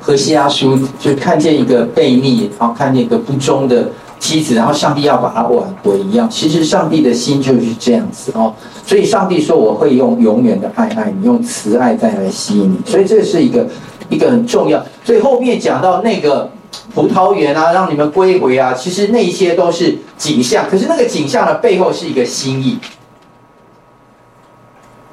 [0.00, 3.90] 何西阿书，就看见一个悖逆，然后看见一个不忠的。
[4.18, 8.52] 妻子，然后上帝要把他挽回一样，其实上帝的心就是这样子哦。
[8.84, 13.68] 所以上帝说：“我会用永远的爱爱你，用慈爱再来吸引你。”所以这是一个
[14.08, 14.84] 一个很重要。
[15.04, 16.50] 所以后面讲到那个
[16.94, 20.66] 葡萄园啊，让你们归回啊，其实那些都是景象。
[20.70, 22.78] 可是那个景象的背后是一个心意，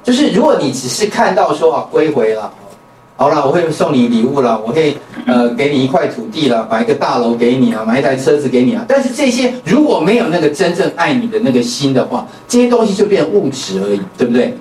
[0.02, 2.52] 就是如果你只是看到说啊归回了。
[3.16, 8.84] 好了，我会送你礼物了，我会呃给你一块土地了，买一个大楼给你啊，买一台车子给你啊。
[8.88, 14.58] 但是这些如果没有那个真正爱你的那个心的话，这些东西就变物质而已，对不对？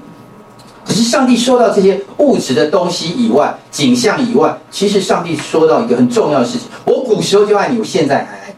[0.86, 8.56] 可是上帝说到这些物质的东西以外，景象以外，其实上帝说到一个很重要的事情：我古时候就爱你，我现在还爱。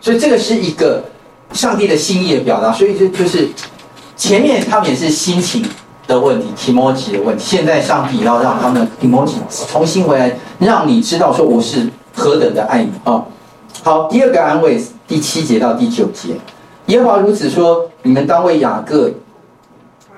[0.00, 1.02] 所以这个是一个
[1.52, 2.72] 上帝的心意的表达。
[2.72, 3.48] 所以就就是
[4.16, 5.64] 前面他们也是心情。
[6.04, 7.44] 的问题 e m o 的问题。
[7.46, 9.36] 现在上帝要让他们 kimochi
[9.70, 13.24] 重新回来，让你知道说我是何等的爱你啊、哦！
[13.84, 16.34] 好，第二个安慰，第七节到第九节，
[16.86, 19.12] 耶和华如此说：你们当为雅各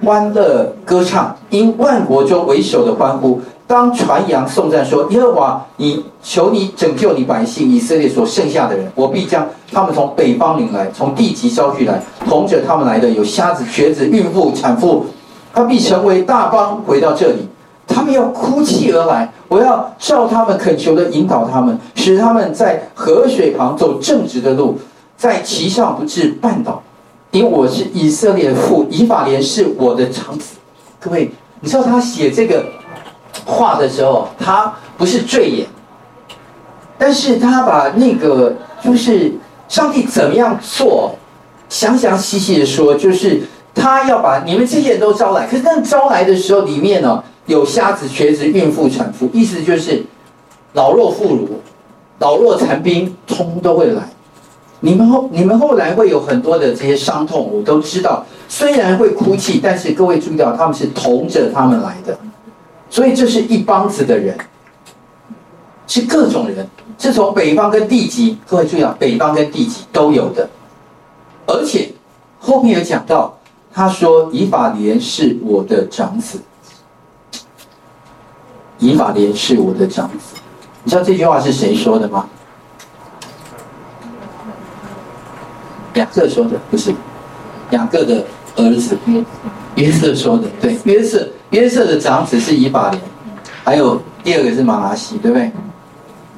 [0.04, 15.06] 欢乐歌唱，因万国中为首的欢呼，当传扬颂赞说：耶和华，你求你拯救你百姓以色列所剩下的人，我必将他们从北方领来，从地极招聚来，同着他们来的有瞎子、瘸子、孕妇、产妇。
[15.52, 17.48] 他必成为大邦回到这里，
[17.86, 19.32] 他们要哭泣而来。
[19.48, 24.76] 我要照他们恳求的引导他们，使他们在河水旁走正直的路，
[25.16, 26.82] 在其上不致绊倒。
[27.34, 30.54] 因为我是以色列的父，以法莲是我的长子。
[31.00, 32.64] 各位，你知道他写这个
[33.44, 35.66] 话的时候，他不是醉言，
[36.96, 39.32] 但是他把那个就是
[39.66, 41.16] 上帝怎么样做，
[41.68, 43.42] 详详细细的说，就是。
[43.76, 50.00] 他要把你们这些人都招来，可是那招来的时候，里面呢有瞎子、瘸子、孕妇、产妇，意思就是
[50.74, 51.48] 老弱妇孺、
[52.20, 54.02] 老弱残兵，通都会来。
[54.80, 58.24] 你们后你们后来会有很多的这些伤痛，我都知道。
[58.48, 62.18] 虽然会哭泣，但是各位注意到，他们是同着他们来的，
[62.90, 64.36] 所以这是一帮子的人，
[65.86, 68.38] 是各种人，是从北方跟地极。
[68.46, 70.48] 各位注意到，北方跟地极都有的，
[71.46, 71.92] 而且
[72.38, 73.36] 后面有讲到。
[73.76, 76.38] 他说：“以法莲是我的长子，
[78.78, 80.36] 以法莲是我的长子。
[80.84, 82.28] 你知道这句话是谁说的吗？
[85.94, 86.94] 雅各说的，不是
[87.70, 88.24] 雅各的
[88.56, 88.96] 儿子
[89.74, 90.48] 约瑟说的。
[90.60, 93.02] 对，约瑟，约瑟的长子是以法莲，
[93.64, 95.52] 还有第二个是玛拿西，对不对？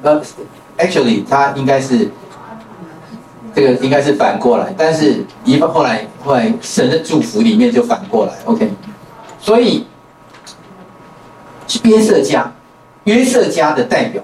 [0.03, 0.21] 呃
[0.77, 2.09] ，actually，他应该是。”
[3.55, 8.69] 这个应该是反过来，但是一后来后来神的祝福里面就反过来，OK。
[9.39, 9.87] 所以
[11.81, 12.53] 约瑟家，
[13.05, 14.21] 约瑟家的代表。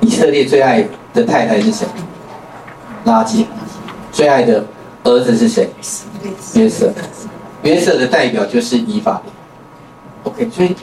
[0.00, 1.86] 以色列最爱的太太是谁？
[3.06, 3.46] 垃圾。
[4.12, 4.62] 最爱的
[5.04, 5.70] 儿子是谁？
[6.54, 6.92] 约瑟。
[7.62, 9.22] 约瑟的代表就是以法。
[10.24, 10.76] OK，所以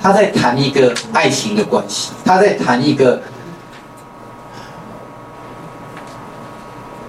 [0.00, 3.20] 他在谈一个爱情的关系，他在谈一个。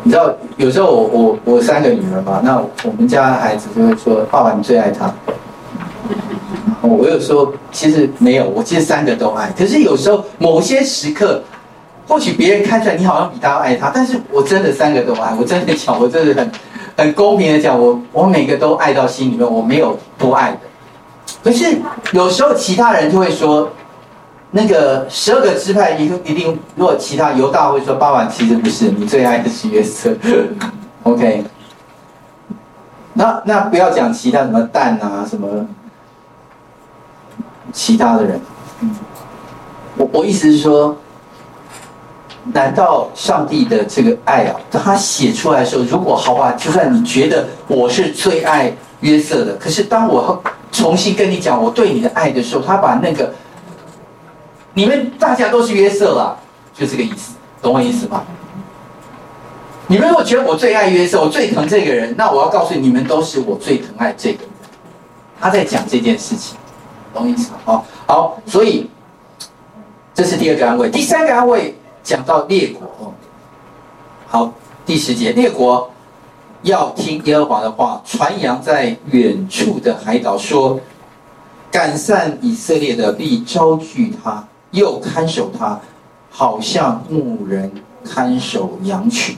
[0.06, 5.14] 你知道，有时候我我我三个女儿嘛，那我们家孩子就会说：“爸爸，你最爱她。”
[6.82, 9.50] 我有时候其实没有，我其实三个都爱。
[9.58, 11.42] 可是有时候某些时刻，
[12.08, 15.34] 或许别人看出来你好像比他爱他，但是我真的三个都爱。
[15.40, 16.52] 我真的讲，我真的很
[16.98, 20.60] 很公平的讲，我我每个都爱到心里面，我没有不爱的。
[21.44, 21.78] 可是
[22.12, 23.70] 有时候其他人就会说，
[24.52, 30.14] 那个十二个支派一一定，如果其他犹大会说，爸爸其实不是，你最爱的是约瑟。
[31.04, 31.44] OK，
[33.14, 35.48] 那那不要讲其他什么蛋啊什么。
[37.72, 38.40] 其他的人，
[39.98, 40.96] 我我意思是说，
[42.52, 53.34] 难道上帝的这个爱啊，当他写出来的时候，如果好吧，就算你觉得我是最爱约瑟的，可是当我重新跟你讲我对你的爱的时候，他把那个
[54.74, 56.38] 你们大家都是约瑟了，
[56.74, 58.24] 就这个意思，懂我意思吗？
[59.88, 64.50] 你们如果觉得我最爱约瑟，我最疼这个人，那我要告诉你，们都是我最疼爱这个人。
[65.40, 66.58] 他在讲这件事情。
[67.14, 67.58] 懂我意思吗？
[67.64, 68.90] 好，好，所以
[70.16, 70.90] 这是第二个安慰。
[70.90, 73.14] 第三个安慰讲到列国哦。
[74.28, 74.54] 好，
[74.86, 75.90] 第十节，列国
[76.64, 80.80] 要听耶和华的话，传扬在远处的海岛说，
[81.72, 85.80] 赶散以色列的必招聚他，又看守他，
[86.30, 87.72] 好像牧人
[88.04, 89.38] 看守羊群。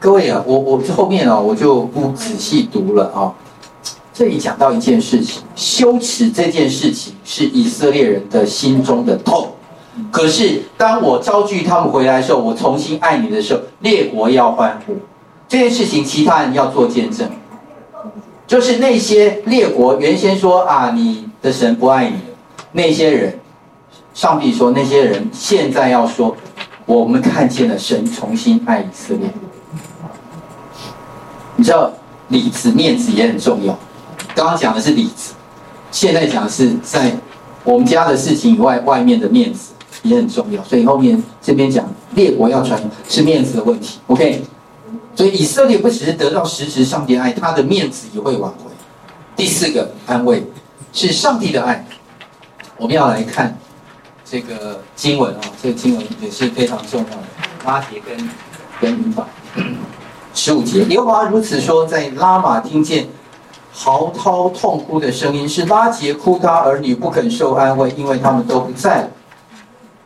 [0.00, 3.34] 各位啊，我我后面啊，我就不仔细读了啊。
[4.12, 9.53] 这里讲到一件事情，羞耻这件事情是以色列人的心中的痛。
[10.10, 14.96] 可是当我招聚他们回来的时候，我重新爱你的时候，列国要欢呼。
[15.48, 17.28] 这件事情，其他人要做见证。
[18.46, 22.16] 就是那些列国原先说啊，你的神不爱你，
[22.72, 23.38] 那些人，
[24.12, 26.36] 上帝说那些人现在要说，
[26.86, 29.28] 我们看见了神重新爱以色列。
[31.56, 31.90] 你知道
[32.28, 33.78] 里子面子也很重要。
[34.34, 35.34] 刚刚讲的是里子，
[35.90, 37.12] 现在讲的是在
[37.62, 39.72] 我们家的事情以外，外面的面子
[40.04, 40.62] 也很重要。
[40.62, 43.98] 所以后面这边讲列国要传是面子的问题。
[44.06, 44.44] OK，
[45.16, 48.70] 所以以色列不只是得到实质上帝爱，他的面子也会挽回。
[49.34, 50.46] 第四个安慰
[50.92, 51.84] 是上帝的爱。
[52.76, 53.58] 我们要来看
[54.24, 57.22] 这个经文啊，这个经文也是非常重要的。
[57.64, 58.30] 拉结跟
[58.80, 59.26] 跟民法
[60.34, 63.08] 十五节，耶和华如此说，在拉玛听见。
[63.76, 69.10] 嚎啕痛哭的声音是拉杰哭，他儿女不肯受安慰，因为他们都不在了。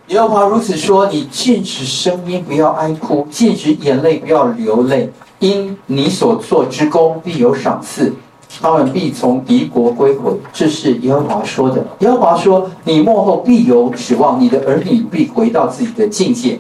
[0.09, 5.11] 耶和华如此说：你禁止声音，不要哀哭；禁止眼泪，不要流泪。
[5.39, 8.11] 因你所做之功必有赏赐，
[8.59, 10.33] 他们必从敌国归回。
[10.51, 11.85] 这是耶和华说的。
[11.99, 16.59] 耶和华说：你末后必有指望，你的儿女必回到自己的境界。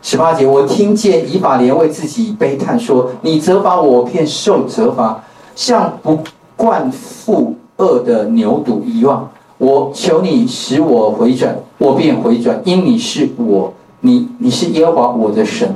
[0.00, 5.22] 十八节，我听见以法莲为自己悲叹说：你责罚我，便受责罚。
[5.54, 6.18] 像不
[6.56, 15.66] 惯负轭的牛犊一样，我求你使我回转，我便回转，因你是我，你你是耶和华我的神。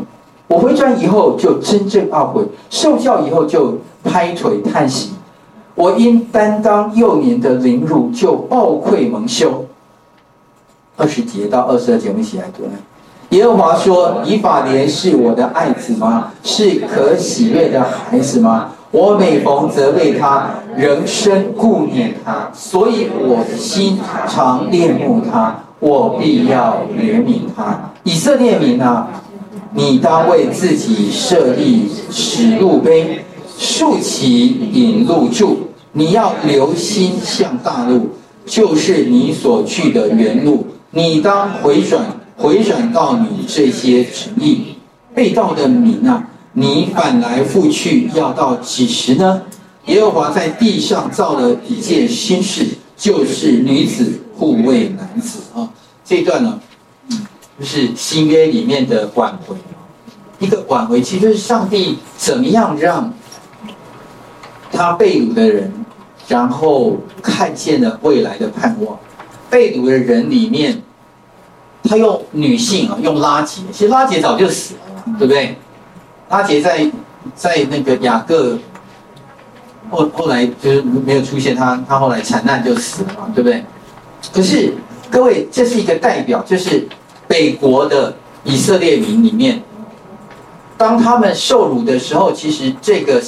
[0.47, 5.15] 我回转以后就真正懊悔，受教以后就拍腿叹息。
[5.75, 9.65] 我因担当幼年的凌辱，就抱愧蒙羞。
[10.99, 12.65] 二十节到二十二节，我们一起来读。
[13.31, 16.31] 耶和华说：以法莲是我的爱子吗？
[16.43, 18.69] 是可喜悦的孩子吗？
[18.91, 27.93] 我每逢责备他，仍深顾念他，所以我心常恋慕他，我必要怜悯他。
[28.05, 29.09] 以色列民啊，
[29.75, 33.25] 你当为自己设立耻辱碑，
[33.59, 35.59] 竖起引路柱。
[35.93, 38.11] 你要留心向大路，
[38.45, 40.67] 就是你所去的原路。
[40.91, 42.05] 你当回转，
[42.37, 44.75] 回转到你这些城邑，
[45.15, 46.29] 背道的民啊。
[46.53, 49.43] 你反来覆去要到几时呢？
[49.87, 55.69] 耶和华在地上造了一件新事，就是女子护卫男子啊。
[56.05, 56.61] 这一段呢，
[57.59, 59.57] 就是新约里面的挽回。
[60.39, 63.11] 一个挽回，其实就是上帝怎么样让
[64.71, 65.73] 他被掳的人，
[66.29, 68.99] 然后看见了未来的盼望。
[69.49, 70.83] 被掳的人里面，
[71.85, 75.57] 他用女性啊，用拉杰，其实拉杰早就死了，对不对？
[76.29, 76.91] 拉杰在
[77.35, 78.59] 在那个雅各
[79.91, 83.65] 后后来就是没有出现他，他他后来惨难就死了嘛，对不对？
[84.33, 84.73] 可是
[85.11, 86.89] 各位，这是一个代表，就是
[87.29, 88.15] 北国的
[88.45, 89.63] 以色列民里面，
[90.77, 93.23] 当他们受辱的时候，其实这个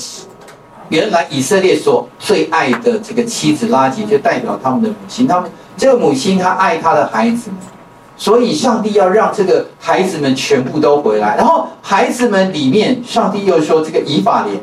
[0.88, 5.26] 原来以色列所最爱的这个妻子拉吉，就代表他们的母亲。
[5.26, 7.51] 他们这个母亲，她爱她的孩子，
[8.16, 11.36] 所以上帝要让这个孩子们全部都回来。
[11.36, 14.59] 然后孩子们里面，上帝又说这个以法莲，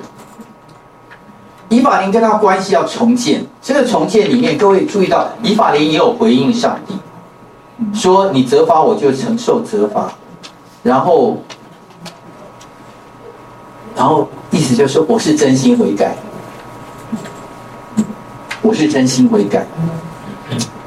[1.73, 3.43] 以法莲跟他关系要重建。
[3.59, 6.93] 这个重建里面，各位注意到，以法莲也有回应上帝，
[7.97, 10.11] 说你责罚我就承受责罚，
[10.83, 11.41] 然后，
[13.95, 16.15] 然后意思就是说我是真心悔改。
[18.61, 19.65] 我是真心悔改。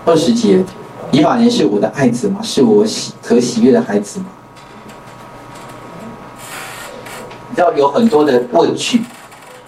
[0.05, 0.65] 二十节，
[1.11, 2.39] 以法莲是我的爱子吗？
[2.43, 4.27] 是我喜可喜悦的孩子吗？
[7.51, 9.03] 你知道有很多的问句，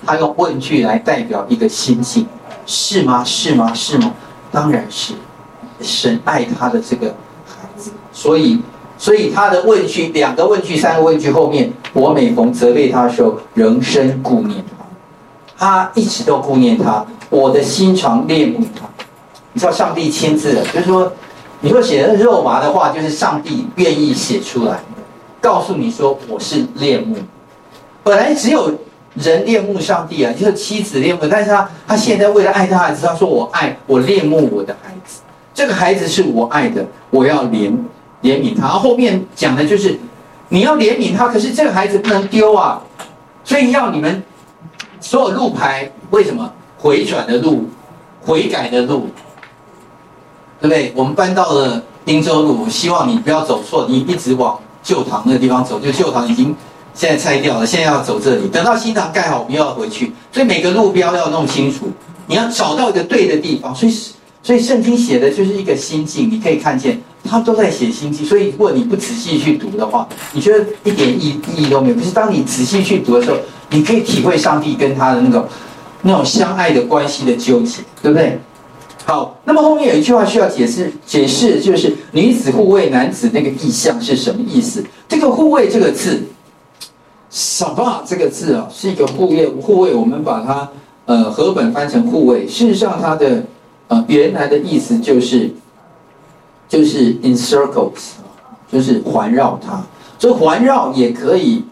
[0.09, 2.27] 他用问句来代表一个心境，
[2.65, 3.23] 是吗？
[3.23, 3.75] 是吗？
[3.75, 4.15] 是吗？
[4.51, 5.13] 当然是，
[5.83, 7.09] 神爱他的这个
[7.47, 8.59] 孩子，所以，
[8.97, 14.87] 所以他的问句，两个问句，三个问句后面，我每逢责备他的时候，仍深顾念他，
[15.59, 17.05] 他一直都顾念他。
[17.29, 18.89] 我的心肠恋慕他，
[19.53, 21.13] 你知道上帝亲自的，就是说，
[21.61, 24.81] 你说写的肉麻的话，就是上帝愿意写出来，
[25.39, 27.19] 告诉你说我是恋慕。
[28.03, 28.73] 本来只有
[29.21, 35.21] 人恋慕上帝啊，就是妻子恋慕，但是他他现在为了爱他孩子，他说我爱我恋慕我的孩子，
[35.53, 37.73] 这个孩子是我爱的，我要怜
[38.23, 38.69] 怜悯他。
[38.69, 39.99] 后面讲的就是
[40.49, 42.81] 你要怜悯他，可是这个孩子不能丢啊，
[43.45, 44.23] 所以要你们
[45.01, 46.51] 所有路牌，为什么？
[46.81, 47.69] 回转的路，
[48.25, 49.09] 悔改的路，
[50.61, 50.93] 对不对？
[50.95, 56.55] 我们搬到了汀州路，希望你不要走错，你一直往旧堂那个地方走，就旧堂已经
[56.99, 60.13] 现在拆掉了，现在要走这里，等到新堂盖好，我们又要回去。
[60.33, 61.89] 所以每个路标要弄清楚，
[62.27, 63.73] 你要找到一个对的地方。
[63.73, 63.93] 所以，
[64.43, 68.27] 所以圣经写的就是一个心境，你可以看见他都在写心境。
[68.27, 71.95] 所以，如果你不仔细去读的话，你觉得一点意意义都没有。
[71.95, 73.37] 可是，当你仔细去读的时候，
[73.71, 75.47] 你可以体会上帝跟他的那种。
[76.01, 78.39] 那种相爱的关系的纠结，对不对？
[79.05, 84.83] 好，那么后面有一句话需要解释，解释就是女子护卫男子那个意象是什么意思？
[85.09, 86.23] 这个护卫这个字，
[87.39, 90.69] 撒巴这个字啊，是一个护卫护卫，我们把它
[91.07, 93.45] 呃和本翻成护卫，事实上它的
[93.87, 95.49] 呃原来的意思就是
[96.69, 98.17] 就是 encircles，
[98.73, 99.81] 就是环绕它，
[100.19, 101.63] 所以环绕也可以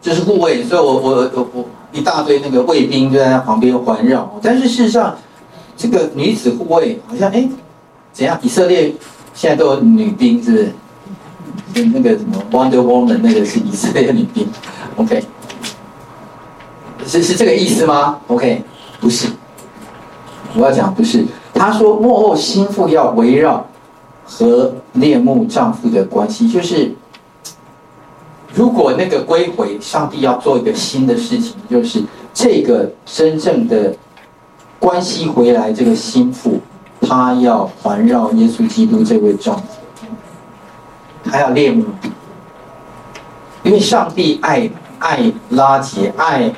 [0.00, 1.64] 就是护卫，所以我我我我。
[1.92, 5.16] 一大堆那个卫兵就在他旁边环绕，但是事实上，
[5.76, 7.48] 这个女子护卫好像哎，
[8.12, 8.36] 怎样？
[8.42, 8.92] 以色列
[9.32, 10.72] 现在都有女兵，是不是？
[11.74, 14.48] 跟那个什么 Wonder Woman 那个是以色列女兵
[14.96, 15.22] ，OK？
[17.04, 18.62] 是是这个意思吗？OK？
[19.00, 19.26] 不是，
[20.54, 21.24] 我要讲不是。
[21.52, 23.66] 他说幕后心腹要围绕
[24.24, 26.94] 和恋慕丈夫的关系，就是。
[28.56, 32.00] 如果那个归回，上帝要做一个新的事情，就是
[32.32, 33.92] 这个真正的
[34.78, 36.60] 关系回来，这个心腹
[37.00, 39.64] 他要环绕耶稣基督这位丈夫，
[41.34, 41.84] 还要恋慕，
[43.64, 44.70] 因为上帝爱
[45.00, 46.52] 爱拉结，爱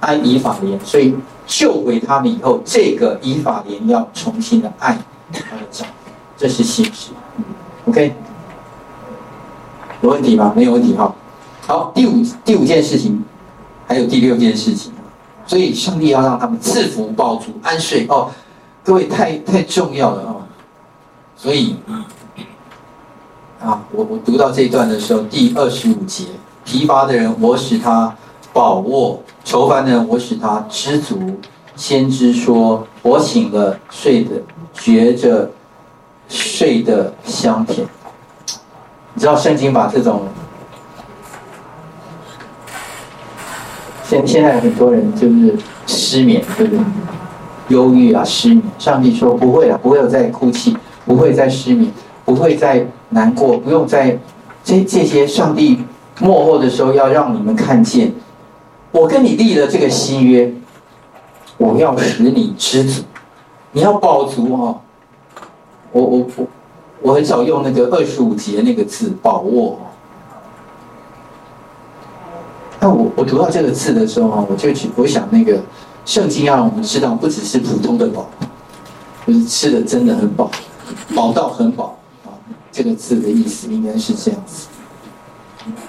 [0.00, 1.14] 爱以法莲，所以
[1.46, 4.98] 救回他们以后，这个以法莲要重新的爱
[5.32, 5.94] 他的丈夫，
[6.36, 7.12] 这是新事
[7.86, 8.12] ，OK。
[10.02, 10.52] 有问题吗？
[10.54, 11.14] 没有问题哈。
[11.66, 13.24] 好，第五第五件事情，
[13.86, 14.92] 还有第六件事情，
[15.46, 18.30] 所以上帝要让他们赐福、饱足、安睡哦。
[18.84, 20.42] 各位太太重要了哦。
[21.38, 21.76] 所以
[23.60, 26.24] 啊，我我读到这一段的时候，第二十五节，
[26.64, 28.14] 疲乏的人我使他
[28.52, 31.38] 饱卧，愁烦的人我使他知足。
[31.74, 34.42] 先知说：我醒了，睡的
[34.74, 35.50] 觉着
[36.28, 37.86] 睡得香甜。
[39.14, 40.22] 你知道圣经把这种，
[44.04, 45.56] 现现在很多人就是
[45.86, 46.84] 失眠，对不对？
[47.68, 48.62] 忧郁啊，失眠。
[48.78, 51.92] 上帝说不会了，不会有再哭泣，不会再失眠，
[52.28, 54.18] 不会再难过，不用再
[54.62, 55.26] 这这些。
[55.26, 55.82] 上帝
[56.20, 58.12] 幕后的时候要让你们看见，
[58.92, 60.52] 我跟你立了这个新约，
[61.56, 63.02] 我要使你知足，
[63.72, 64.78] 你要饱足哦。
[65.92, 66.46] 我我我。
[67.00, 69.78] 我很少用那个二十五节那个字“饱卧”。
[72.80, 75.60] 那我我读到这个字的时候啊，我就去我想那个
[76.04, 78.28] 圣经要让我们知道，不只是普通的饱，
[79.28, 80.50] 就是吃的真的很饱，
[81.14, 81.96] 饱到很饱。
[82.78, 84.68] 这个字的意思应该是这样子。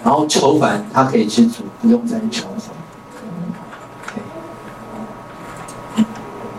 [0.03, 2.73] 然后愁烦，他可以知足，不用再愁烦。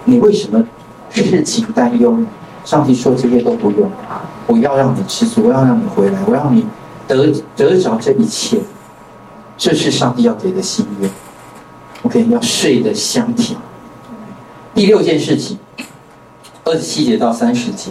[0.05, 0.65] 你为什么
[1.11, 2.17] 事情担忧？
[2.65, 3.91] 上帝说这些都不用。
[4.47, 6.65] 我要让你知足，我要让你回来，我要让你
[7.09, 8.61] 得得着这一切，
[9.59, 11.11] 这是上帝要给的心愿。
[12.03, 13.59] OK，要睡得香甜。
[14.77, 15.59] 第六件事情，
[16.63, 17.91] 二十七节到三十节，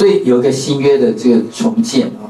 [0.00, 2.24] 所以有一个新约的这个重建啊，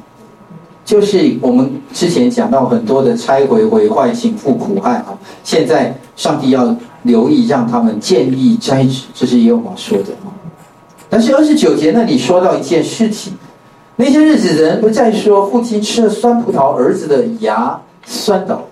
[0.84, 10.34] 就是我们之前讲到很多的拆毁、毁坏、倾覆、苦害啊，现在上帝要留意，让他们建立斋旨，这是耶和华说的啊。
[11.08, 13.34] 但是二十九节那里说到一件事情，
[13.94, 18.64] 那些日子人不再说父亲吃了酸葡萄，儿子的牙酸倒。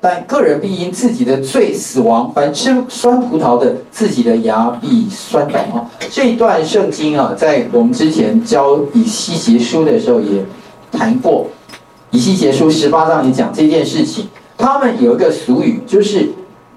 [0.00, 5.90] 但个人必因自己的罪死亡，凡吃酸葡萄的，自己的牙必酸倒啊！
[6.08, 10.44] 这一段圣经啊，在我们之前教以西结书的时候也
[10.92, 11.48] 谈过，
[12.12, 14.28] 以西结书十八章也讲这件事情。
[14.56, 16.30] 他们有一个俗语，就是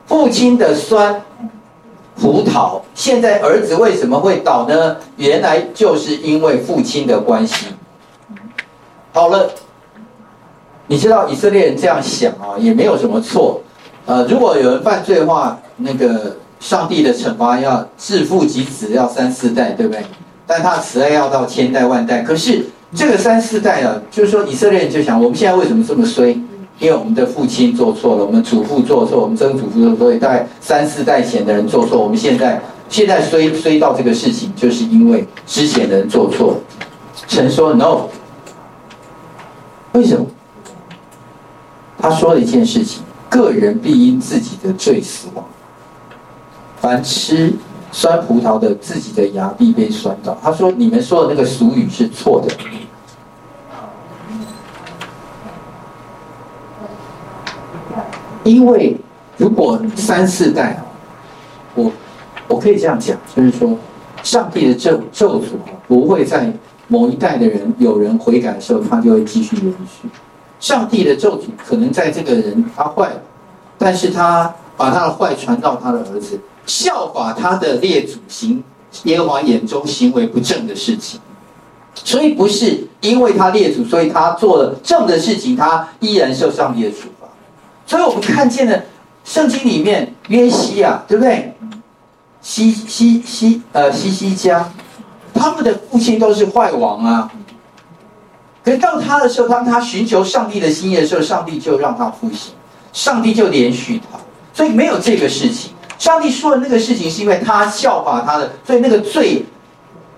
[0.08, 1.22] 父亲的酸
[2.20, 4.98] 葡萄，现在儿子为什么会倒呢？
[5.18, 7.68] 原来就是因为父亲的关系。
[9.14, 9.52] 好了。
[10.92, 13.62] 你知道以色列人这样想啊，也没有什么错。
[14.06, 20.04] 呃，如果有人犯罪的话，那个上帝的惩罚要自父及子，要三四代，对不对？
[20.46, 22.22] 但他慈爱要到千代万代。
[22.24, 26.38] 可是这个三四代啊，就是说以色列人就想，我们现在为什么这么衰？
[26.78, 36.58] 因为我们的父亲做错了，我们祖父做错，我们曾祖父做错，所以大概三四代前的人做错，我们现在现在衰衰到这个事情，就是因为之前的人做错了。
[37.30, 38.08] 神说 No，
[39.94, 40.26] 为什么？
[42.02, 45.46] 他说了一件事情：个人必因自己的罪死亡。
[46.80, 47.54] 凡吃
[47.92, 50.36] 酸葡萄的，自己的牙必被酸倒。
[50.42, 52.52] 他说：“你们说的那个俗语是错的，
[58.44, 58.98] 因为
[59.38, 60.82] 如果三四代，
[61.76, 61.92] 我
[62.48, 63.78] 我可以这样讲，就是说，
[64.24, 65.50] 上帝的咒咒诅
[65.88, 66.52] 不会在
[66.88, 70.10] 某一代的人有人悔改的时候，他就会继续延续。”
[70.62, 73.22] 上帝的咒诅可能在这个人他坏了，
[73.78, 78.64] 但是他把他的坏传到他的儿子，效法他的列祖行
[79.04, 81.20] 耶和华眼中行为不正的事情，
[81.96, 87.28] 所以不是因为他列祖，所以他做了正的事情，他依然受上帝的处罚。
[87.86, 88.82] 所以我们看见了
[89.26, 91.54] 圣经里面约西亚，对不对？
[92.42, 94.72] 西西西呃西西家，
[95.34, 97.32] 他们的父亲都是坏王啊。
[98.64, 102.54] 可是到他的时候，当他寻求上帝的心意的时候，上帝就让他复兴，
[102.94, 104.20] 上帝就连续他，
[104.54, 105.72] 所以没有这个事情。
[105.98, 109.44] 上帝说的那个事情，是因为他效法他的，所以那个罪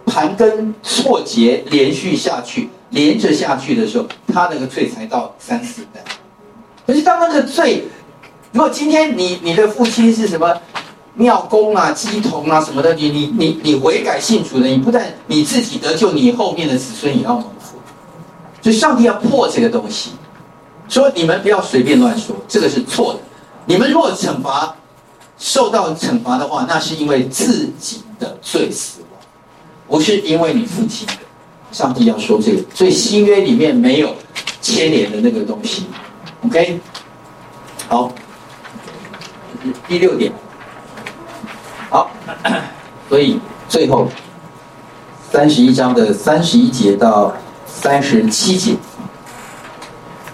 [0.05, 6.03] 盘根错节连续下去，连着下去的时候，他那个罪才到三四代。
[6.85, 7.85] 可是当那个罪，
[8.51, 10.53] 如果今天你你的父亲是什么
[11.15, 17.41] 庙公啊、鸡童啊什么的，你你你你悔改信主的，你不但你自己得救，你后面的子孙也要。
[18.63, 20.11] 所以上帝要破这个东西，
[20.87, 23.19] 说你们不要随便乱说，这个是错的。
[23.65, 24.73] 你们如果惩罚
[25.37, 29.19] 受到惩罚的话，那是因为自己的罪死亡，
[29.89, 31.13] 不是因为你父亲的。
[31.73, 34.15] 上帝要说这个，所以新约里面没有
[34.61, 35.87] 牵连的那个东西。
[36.45, 36.79] OK，
[37.89, 38.09] 好，
[39.89, 40.31] 第六点，
[41.89, 42.09] 好，
[43.09, 44.07] 所以最后
[45.29, 47.33] 三十一章的三十一节到。
[47.83, 48.77] 三十七节，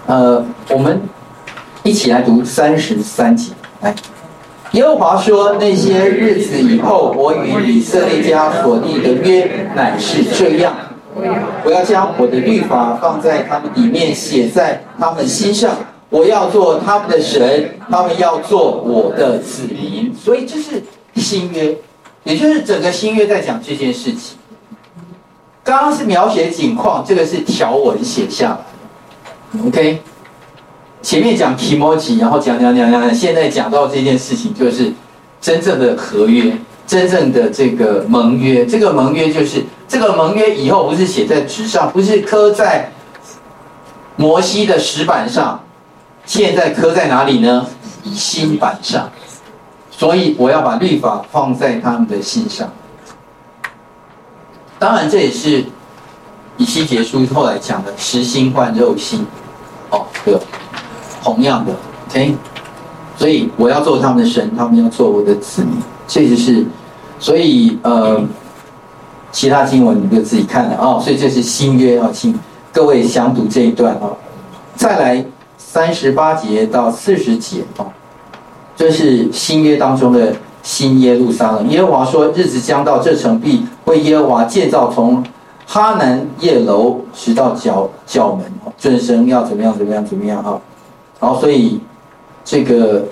[0.06, 1.02] 呃，我们
[1.82, 3.50] 一起来读三十三节。
[3.80, 3.92] 来，
[4.70, 10.72] 耶和华说：“那些日子以后，我与以色列家所立的约乃是这样，
[11.64, 15.74] 我要将我的律法放在他们里面，写在他们心上。
[16.08, 20.80] 我要做他们的神，他们要做我的子民。”所以这是
[21.16, 21.76] 新约，
[22.22, 24.38] 也就是整个新约在讲这件事情。
[25.70, 29.64] 刚刚是描写景况，这个是条文写下来。
[29.68, 30.02] OK，
[31.00, 34.92] 前面讲提摩吉，然后讲讲讲讲，现在讲到这件事情，就是
[35.40, 36.52] 真正的合约，
[36.88, 38.66] 真正的这个盟约。
[38.66, 42.90] 这个盟约就是这个盟约以后不是写在纸上，不是刻在
[44.16, 45.62] 摩西的石板上，
[46.26, 47.64] 现在刻在哪里呢？
[48.12, 49.08] 心板上。
[49.88, 52.68] 所以我要把律法放在他们的心上。
[54.80, 55.62] 当然，这也是
[56.56, 59.26] 以西结书后来讲的“食心换肉心”，
[59.92, 60.34] 哦，对，
[61.22, 61.70] 同样的
[62.08, 62.34] ，OK。
[63.18, 65.72] 所以我要做他们的神，他们要做我的子民，
[66.08, 66.64] 这就是。
[67.18, 68.24] 所以呃，
[69.30, 70.98] 其他经文你就自己看了、哦。
[71.04, 72.34] 所以这是新约啊，请
[72.72, 74.16] 各位详读这一段哦。
[74.76, 75.22] 再来
[75.58, 77.92] 三十八节到四十节哦，
[78.74, 80.34] 这是新约当中的。
[80.62, 85.24] 新耶路撒冷，耶和华说：“日子将到，这城必为耶和华建造，从
[85.66, 88.44] 哈楠业楼直到角角门，
[88.78, 89.76] 准绳要怎么样？
[89.76, 90.04] 怎么样？
[90.04, 90.42] 怎么样？
[90.42, 90.60] 啊！
[91.18, 91.80] 好，所以
[92.44, 93.04] 这个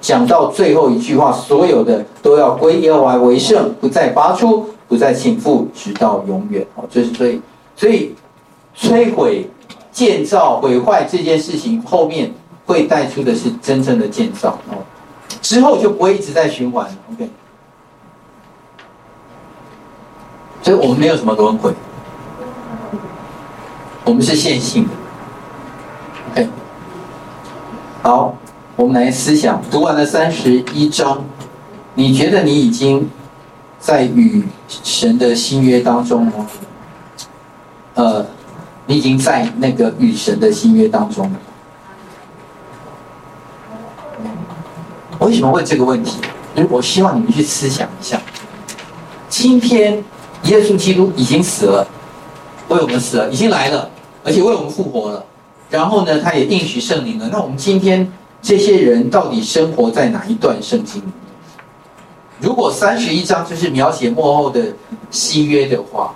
[0.00, 6.66] 讲到最后一句话，所有的都要归耶和华为圣，不再拔出，不再倾覆，直到永远。
[6.74, 7.40] 哦，这是所以，
[7.76, 8.14] 所以
[8.76, 9.48] 摧毁、
[9.92, 12.32] 建造、毁坏这件事情后面
[12.64, 14.58] 会带出的是真正的建造。
[14.70, 14.78] 哦，
[15.40, 16.86] 之后就不会一直在循环。
[17.12, 17.30] OK，
[20.62, 21.72] 所以我们没有什么轮回，
[24.04, 24.90] 我们是线性的。
[26.32, 26.48] OK，
[28.02, 28.36] 好。
[28.74, 31.22] 我们来思想，读完了三十一章，
[31.94, 33.08] 你觉得你已经
[33.78, 36.46] 在与神的新约当中吗？
[37.94, 38.24] 呃，
[38.86, 41.30] 你已经在那个与神的新约当中。
[45.22, 46.16] 我为什么问这个问题？
[46.56, 48.20] 因为我希望你们去思想一下，
[49.28, 50.02] 今天
[50.46, 51.86] 耶稣基督已经死了，
[52.66, 53.88] 为我们死了，已经来了，
[54.24, 55.24] 而且为我们复活了。
[55.70, 57.28] 然后呢，他也应许圣灵了。
[57.30, 58.10] 那我们今天。
[58.44, 61.14] 这些人到底生活在哪一段圣经里面？
[62.40, 64.60] 如果三十一章就是描写幕后的
[65.12, 66.12] 新约的话，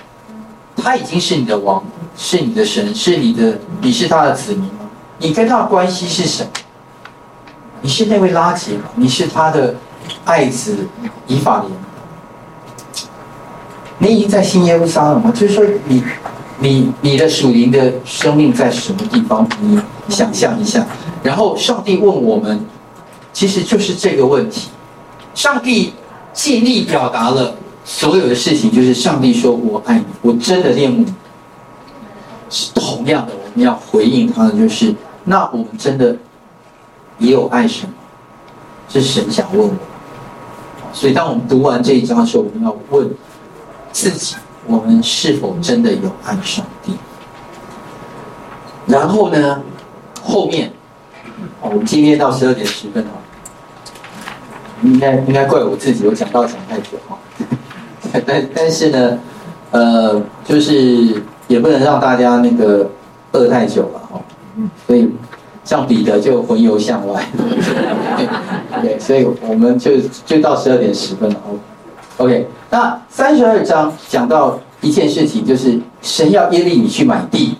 [0.74, 1.80] 他已经是你的王，
[2.16, 4.90] 是你的神，是你的，你是他的子民吗？
[5.18, 6.50] 你跟他的关系是什么？
[7.82, 8.84] 你是那位拉结吗？
[8.96, 9.74] 你是他的
[10.24, 10.86] 爱子
[11.26, 11.72] 以法莲？
[13.98, 15.32] 你已经在新耶路撒冷吗？
[15.34, 16.02] 就是说你，
[16.58, 19.48] 你你你的属灵的生命在什么地方？
[19.60, 20.86] 你想象一下。
[21.22, 22.64] 然后上帝问我们，
[23.32, 24.68] 其实就是这个问题。
[25.34, 25.92] 上帝
[26.32, 27.54] 尽力表达了
[27.84, 31.14] 所有的事情，就是上帝说：“我爱你，我真的恋慕你。”
[32.48, 36.16] 是同样的，我们要回应他的就是：那我们真的
[37.18, 37.88] 也有爱神？
[38.88, 39.74] 是神想问我。
[40.92, 43.10] 所以当我们读完这一章的时候，我们要问
[43.92, 44.36] 自己：
[44.66, 46.92] 我们是否真的有爱上帝？
[48.86, 49.62] 然后呢，
[50.22, 50.72] 后面。
[51.60, 53.18] 我们今天到十二点十分哦，
[54.82, 57.18] 应该应该怪我自己，我讲到讲太久哈。
[58.24, 59.18] 但但是呢，
[59.72, 62.88] 呃，就是也不能让大家那个
[63.32, 64.20] 饿太久了哈。
[64.86, 65.10] 所以
[65.66, 67.22] 像彼得就魂游向外，
[68.80, 71.36] 对，所以我们就就到十二点十分了。
[72.16, 77.58] OK，那三十二章讲到一件事情，就是神要耶利米去买地。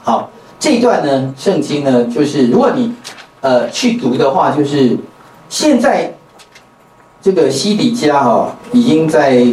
[0.00, 0.30] 好。
[0.60, 2.94] 这一段呢，圣经呢，就是如果你
[3.42, 4.96] 呃去读的话，就是
[5.50, 6.10] 现在
[7.20, 9.46] 这个西底家哈、哦、已经在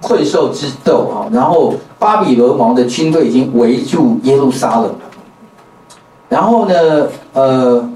[0.00, 4.90] 困兽之斗哈，然后巴比伦王的军队已经围住耶路撒冷，
[6.28, 7.90] 然后呢，呃，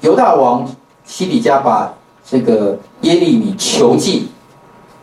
[0.00, 0.68] 犹大王
[1.04, 1.92] 西底家把
[2.28, 4.28] 这个耶利米囚禁，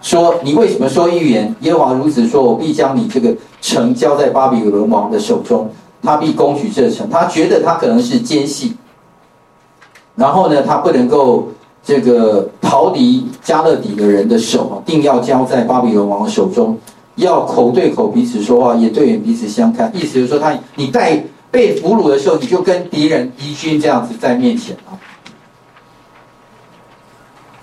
[0.02, 1.56] 说你为什么说预言？
[1.62, 5.70] 耶和华如此说，我必将你这个城交在巴比伦王的手中。
[6.02, 8.74] 他必攻取这城，他觉得他可能是奸细，
[10.16, 11.50] 然后呢，他不能够
[11.84, 16.78] 这个逃离加勒底的人的手，定要交在巴比伦王的手中，
[17.16, 19.92] 要口对口彼此说话，也对眼彼此相看。
[19.94, 21.22] 意思就是说，他你带
[21.52, 24.98] 被俘虏的时候，你就跟敌人敌军这样子在面前啊。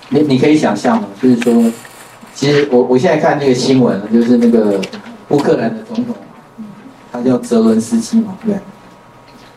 [0.09, 1.09] 你你可以想象吗？
[1.21, 1.73] 就是说，
[2.35, 4.81] 其实我我现在看那个新闻，就是那个
[5.29, 6.15] 乌克兰的总统。
[7.13, 8.59] 他叫泽伦斯基嘛，对，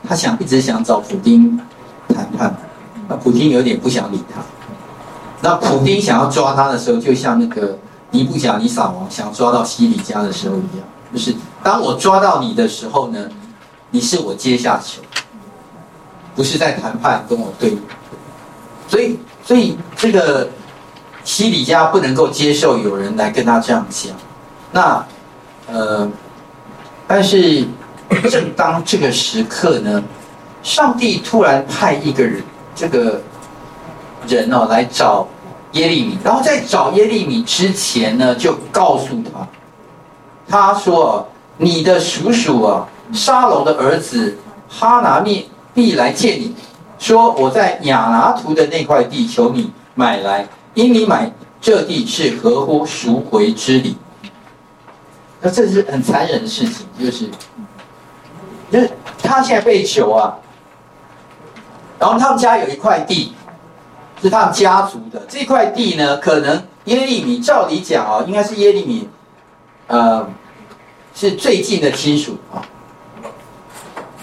[0.08, 1.60] 他想一直想找普丁
[2.08, 2.56] 谈判，
[3.08, 4.42] 那普丁有点不想理他。
[5.42, 7.78] 那普丁想要抓他的时候，就像那个
[8.12, 13.30] 尼布甲尼撒王想抓到西里家的时候一样，就是当我抓到你的时候呢，
[13.92, 15.02] 你是我阶下囚，
[16.36, 17.78] 不是在谈判跟我对。
[18.88, 20.50] 所以，所以这个
[21.24, 24.14] 西底家不能够接受有人来跟他这样讲。
[24.72, 25.06] 那，
[25.68, 26.10] 呃。
[27.12, 27.66] 但是，
[28.30, 30.04] 正当这个时刻呢，
[30.62, 32.44] 上帝突然派一个人，
[32.76, 33.20] 这个
[34.28, 35.28] 人哦来找
[35.72, 39.48] 耶利米，然后在找耶利米之前呢，就告诉他，
[40.48, 41.28] 他说
[41.58, 44.38] ：“你的叔叔啊，沙龙的儿子
[44.68, 46.56] 哈拿密必来见你，
[46.98, 53.98] 说我在亚拿图的那块地求你买来，因你买这地是合乎赎回之理。”
[55.42, 57.30] 那这是很残忍的事情，就是，
[58.70, 58.92] 就是
[59.24, 60.36] 他现在被囚啊，
[61.98, 63.34] 然后他们家有一块地，
[64.22, 65.26] 是他们家族的。
[65.30, 69.08] 这块地呢，可能耶利米照理讲啊，应该是耶利米，
[69.88, 70.28] 呃，
[71.16, 72.60] 是最近的亲属啊。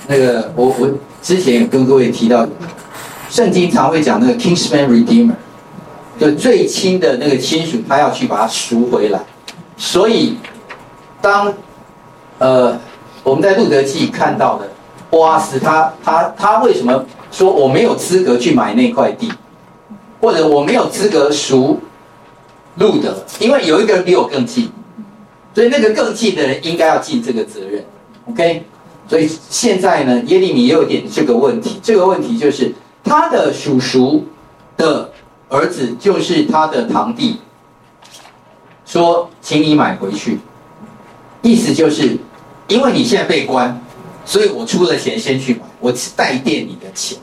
[0.07, 0.91] 那个我我
[1.23, 2.47] 之前有跟各位提到，
[3.31, 5.35] 圣经常会讲那个 Kingsman redeemer，
[6.19, 9.21] 就最亲的那个亲属，他要去把它赎回来，
[9.77, 10.37] 所以。
[11.19, 11.53] 当，
[12.39, 12.79] 呃，
[13.25, 14.71] 我们在路德记看到的
[15.11, 19.33] 波阿斯，他他他为什么说我没有资格去买那块地，
[20.21, 21.81] 或者我没有资格赎
[22.77, 24.71] 路德，因为有一个人比我更近，
[25.53, 27.85] 所以那个更近的人应该要尽这个责任。
[28.27, 28.63] OK，
[29.09, 34.25] 所以现在呢，耶利米也有点这个问题，这个问题就是他的叔叔
[34.77, 35.11] 的
[35.49, 37.39] 儿子就是他的堂弟，
[38.85, 40.41] 说，请你买回去，
[41.43, 42.19] 意思就是
[42.67, 43.81] 因为你现在被关，
[44.25, 47.17] 所以我出了钱先去买，我代垫你的钱，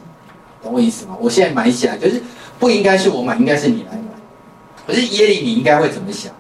[0.64, 1.18] 懂我意思吗？
[1.20, 2.22] 我现在买起来就是
[2.60, 4.04] 不应该是我买，应该是你来买。
[4.88, 6.32] 可是耶利米应该会怎么想？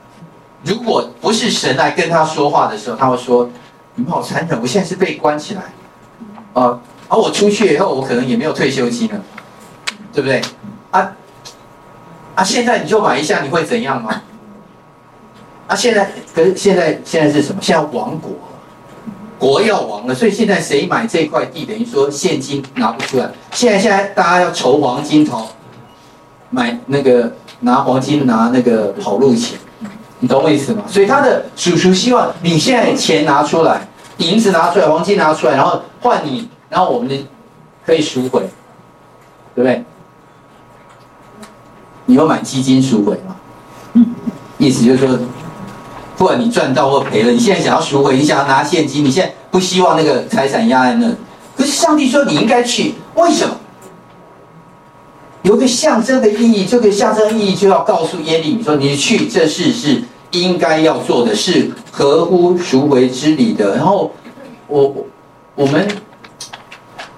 [0.63, 3.49] 如果不是神来跟他说话的时候，他会说
[3.95, 4.59] ：“你们好残忍！
[4.59, 5.61] 我现在是被关起来，
[6.53, 9.21] 啊，而我出去以后，我可能也没有退休金了，
[10.11, 10.41] 对不对？
[10.91, 11.11] 啊
[12.35, 12.43] 啊！
[12.43, 14.21] 现在你就买一下，你会怎样吗？
[15.67, 15.75] 啊！
[15.75, 17.61] 现在可是现在现在是什么？
[17.61, 18.37] 现在亡国了，
[19.37, 23.29] 国要亡了，所以现在谁买这块地，等于说现金拿不出来。
[23.51, 25.47] 现在现在大家要筹黄金掏，
[26.49, 27.31] 买那个。”
[27.65, 29.57] 拿黄金，拿那个跑路钱，
[30.23, 30.83] 你懂我意思吗？
[30.87, 33.85] 所以他的叔叔希望你现在钱拿出来，
[34.19, 37.27] 银子拿出来，黄金拿出来，然后换你，然后我们的
[37.85, 38.39] 可以赎回，
[39.53, 39.83] 对不对？
[42.05, 44.05] 你要买基金赎回吗？
[44.57, 45.19] 意思就是说，
[46.15, 51.13] 不管你赚到或赔了，你现在想要赎回，你想要拿现金，你现在不希望那个财产压在那，
[51.57, 53.57] 可是上帝说你应该去，为什么？
[55.41, 60.01] 有个象征的意义，这个象征意义就要告诉耶利米说：“你去这事是
[60.33, 64.11] 应该要做的，是合乎赎回之理的。”然后
[64.67, 64.93] 我
[65.55, 65.87] 我们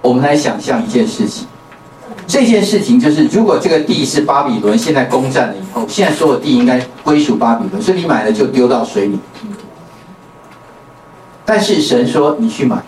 [0.00, 1.46] 我们来想象一件事情，
[2.26, 9.18] 这件事情就是，如果这个地是巴比伦现在攻占了以后，现在所有地应该归属巴比伦，所以你买了就丢到水里。
[11.44, 12.82] 但是神说你去买，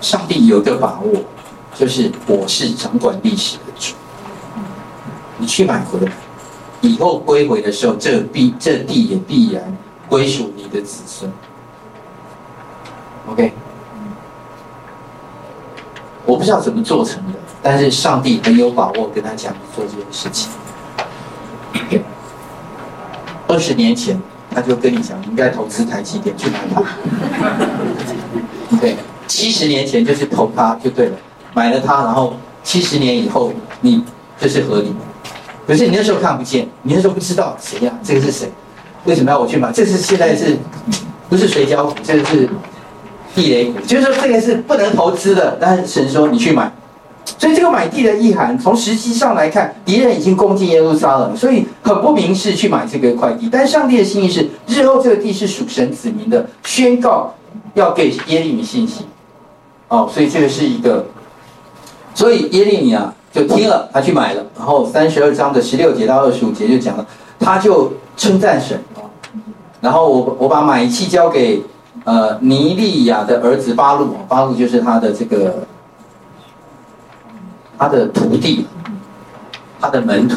[0.00, 1.20] 上帝有个把握。
[1.74, 3.94] 就是我是掌管历史的主，
[5.38, 6.12] 你去买回来，
[6.82, 9.76] 以后归回的时候，这必这地也必然
[10.08, 11.32] 归属你的子孙。
[13.28, 13.52] OK，
[16.26, 20.50] 我不知道怎么做成的，但是上帝很有把握跟他讲做这件事情。
[23.48, 24.20] 二十年前
[24.50, 26.82] 他就跟你讲，你应该投资台积电去买它。
[28.80, 28.96] 对，
[29.28, 31.16] 七十年前就是投它就对了。
[31.54, 33.52] 买了它，然后七十年以后，
[33.82, 34.02] 你
[34.38, 34.94] 这是合理。
[35.66, 38.50] 可是你那时候看不见，你那时候不知道谁呀、这个是谁？
[39.04, 39.70] 为什么要我去买？
[39.72, 40.56] 这是现在是，
[41.28, 41.94] 不是水饺股？
[42.02, 42.48] 这个是
[43.34, 45.56] 地雷股，就是说这个是不能投资的。
[45.60, 46.72] 但是神说你去买，
[47.38, 53.48] 所以这个买地的意涵，从实际上来看，敌人已经攻进耶路撒冷，所以很不明示去买这个块地。
[53.50, 57.34] 但上帝的心意是，日后这个地是属神子民的，宣告
[57.74, 59.06] 要给耶利米信息。
[59.88, 61.04] 哦，所以这个是一个。
[62.14, 64.44] 所以耶利米啊，就听了，他去买了。
[64.56, 67.06] 然后三十二章的十六节到二十五节就讲了，
[67.38, 69.00] 他就称赞神啊。
[69.80, 71.62] 然后我我把买契交给
[72.04, 75.66] 呃尼利亚的儿子巴路，巴路就是他的这个
[77.78, 78.66] 他的徒弟，
[79.80, 80.36] 他的门徒。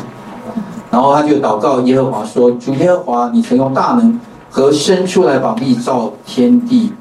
[0.90, 4.18] 然后他就祷告耶和华说：“主耶和华，你曾用大能
[4.50, 6.94] 和伸出来膀臂造天地，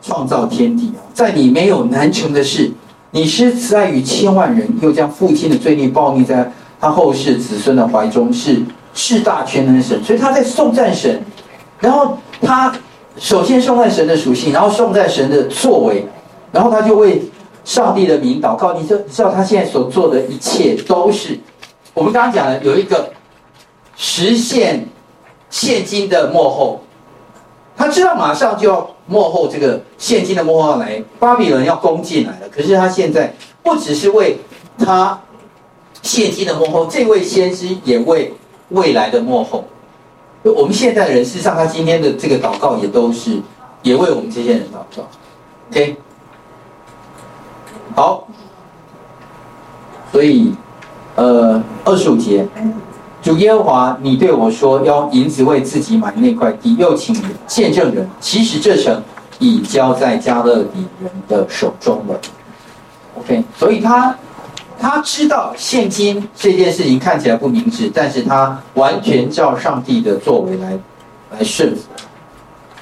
[0.00, 2.72] 创造天地，在你没有难成的事。”
[3.14, 6.50] 你施慈爱于千万人，又将父亲的罪孽报应在
[6.80, 8.60] 他后世子孙的怀中，是
[8.92, 10.02] 至大全能的神。
[10.02, 11.22] 所以他在颂赞神，
[11.78, 12.74] 然后他
[13.16, 16.04] 首先颂赞神的属性，然后颂赞神的作为，
[16.50, 17.22] 然后他就为
[17.64, 18.72] 上帝的名祷告。
[18.72, 21.38] 你就知道他现在所做的一切都是
[21.94, 23.12] 我们刚刚讲的有一个
[23.96, 24.88] 实现
[25.50, 26.80] 现今的幕后，
[27.76, 28.90] 他知道马上就要。
[29.06, 32.48] 幕后这个现今的幕后来，巴比伦要攻进来了。
[32.48, 34.38] 可是他现在不只是为
[34.78, 35.20] 他
[36.02, 38.32] 现今的幕后，这位先知也为
[38.70, 39.64] 未来的幕后。
[40.42, 43.40] 我们现在的人，事实上他今天的这个祷告也都是
[43.82, 45.08] 也为我们这些人祷告。
[45.70, 45.96] OK，
[47.94, 48.26] 好，
[50.12, 50.52] 所以
[51.16, 52.46] 呃，二十五节。
[53.24, 57.16] 主耶和华，你对我说要银子为自己买那块地，又请
[57.46, 58.06] 见证人。
[58.20, 59.02] 其实这城
[59.38, 62.20] 已交在加勒底人的手中了。
[63.18, 64.14] OK，所以他
[64.78, 70.78] 他知道现今这件事情看起来不明智，但是他完全照上帝的作为来
[71.30, 71.84] 来顺服。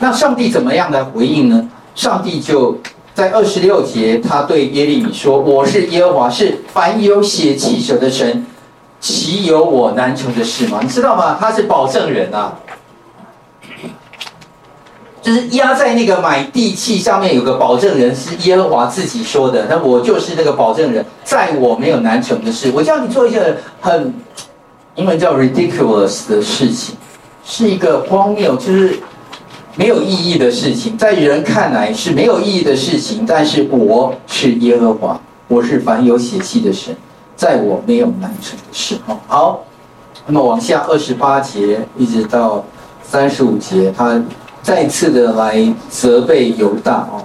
[0.00, 1.70] 那上帝怎么样来回应呢？
[1.94, 2.76] 上帝就
[3.14, 8.44] 在二十六节，他对耶利米说：“我是耶和华，是凡有血气者的神。”
[9.02, 10.78] 岂有我难成的事吗？
[10.80, 11.36] 你知道吗？
[11.38, 12.56] 他是保证人啊，
[15.20, 19.66] 就是压在那个买地契上面有个保证人，是耶和华自己说的。
[19.68, 22.70] 那我就是那个保证人，在我没有难成的事。
[22.72, 24.14] 我叫你做一件很
[24.94, 26.94] 英文叫 ridiculous 的事情，
[27.44, 29.00] 是一个荒谬，就是
[29.74, 36.96] 没有意义的事情，在人看来是没有意义的事情，但是我是耶和华，我是凡有血气的神，
[37.36, 38.96] 在我没有难成的事。
[39.26, 39.64] 好，
[40.26, 42.64] 那么往下二十八节一直到
[43.02, 44.22] 三十五节，他
[44.62, 47.24] 再次的来责备犹大哦，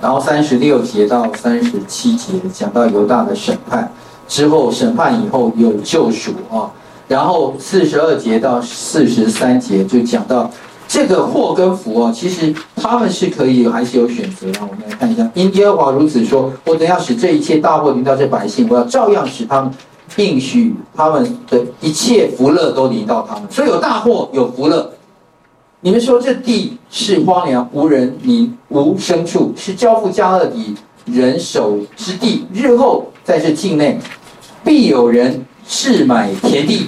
[0.00, 3.92] 然后三十六节到三十七节讲到犹大的审判
[4.26, 6.70] 之后，审判以后有救赎啊。
[7.08, 10.50] 然后四十二节到四十三节就讲到
[10.86, 14.60] 这个祸跟福哦，其实他们是可以还是有选择的。
[14.60, 19.70] 我们来看一下，因耶和华如此说：我等要使这一切大祸临到这百姓，我要照样使他们
[20.16, 23.44] 应许他们的一切福乐都临到他们。
[23.50, 24.92] 所以有大祸有福乐。
[25.80, 30.74] 你们说这地是荒凉无人民无牲畜，是交付迦勒底
[31.06, 32.46] 人手之地。
[32.52, 33.98] 日后在这境内
[34.62, 36.86] 必有人置买田地。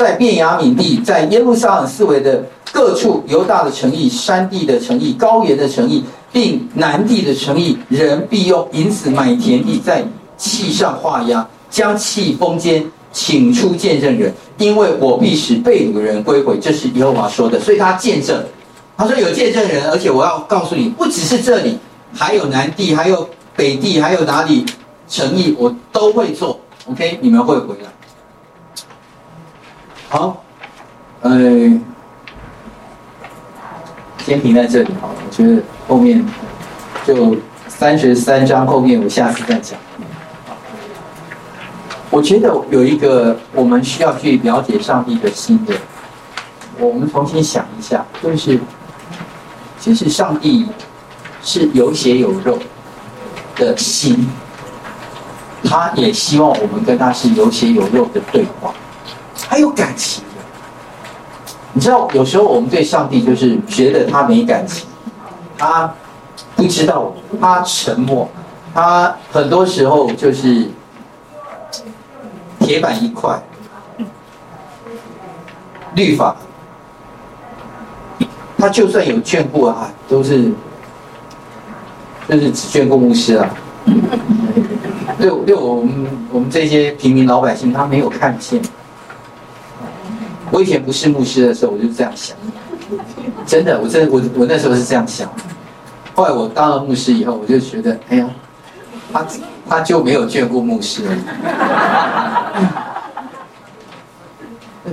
[0.00, 2.42] 在便雅悯地，在耶路撒冷四围的
[2.72, 10.02] 各处，犹大的城邑、山地的城邑、高原的城邑，并南地的城邑，人必用银子买田地，在
[10.38, 12.82] 气上画押，将气封坚，
[13.12, 16.58] 请出见证人，因为我必使被掳的人归回。
[16.58, 18.42] 这是耶和华说的，所以他见证，
[18.96, 21.78] 他说有见证人，而且我要告诉你，不只是这里，
[22.14, 24.64] 还有南地，还有北地，还有哪里
[25.06, 26.58] 诚意，我都会做。
[26.86, 27.90] OK，你们会回来。
[30.12, 30.42] 好，
[31.20, 31.30] 呃，
[34.24, 35.14] 先停在这里好了。
[35.24, 36.26] 我觉得后面
[37.06, 37.36] 就
[37.68, 39.78] 三十三章后面，我下次再讲。
[42.10, 45.72] 我觉得有一个我们需要去了解上帝的心的，
[46.80, 48.58] 我们重新想一下，就是
[49.78, 50.66] 其实上帝
[51.40, 52.58] 是有血有肉
[53.54, 54.28] 的心，
[55.62, 58.74] 他也希望我们跟他是有血有肉的对话。
[59.50, 60.22] 还有感情，
[61.72, 64.86] 你知道，有时候我们对上帝就是觉得他没感情，
[65.58, 65.92] 他
[66.54, 68.28] 不知道，他沉默，
[68.72, 70.68] 他很多时候就是
[72.60, 73.42] 铁板一块，
[75.96, 76.36] 律法，
[78.56, 80.52] 他就算有眷顾啊，都是
[82.28, 83.50] 就是只眷顾牧师啊，
[85.18, 88.62] 对对，我们我们这些平民老百姓，他没有看见。
[90.50, 92.36] 我以前不是牧师的时候，我就这样想，
[93.46, 95.30] 真的，我真的我我那时候是这样想。
[96.14, 98.28] 后来我当了牧师以后，我就觉得，哎呀，
[99.12, 99.26] 他
[99.68, 101.16] 他就没有眷顾牧师了。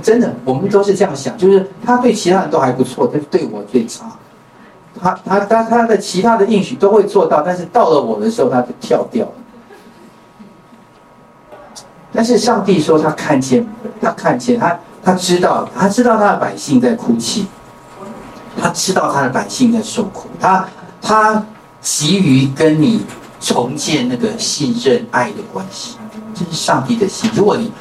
[0.00, 4.06] 真的，我们都是这样想，就是他对其他人都还不错，但对我最差。
[5.00, 9.32] 他他他他的其他的应许都会做到，但是到了我的时候，他就跳掉了。
[12.12, 13.66] 但是上帝说他看见，
[14.00, 14.78] 他看见他。
[15.08, 17.46] 他知道，他知道他的百姓在哭泣，
[18.60, 20.68] 他知道他的百姓在受苦，他
[21.00, 21.42] 他
[21.80, 23.06] 急于跟你
[23.40, 25.96] 重建那个信任爱的关系，
[26.34, 27.30] 这是上帝的心。
[27.34, 27.72] 如果你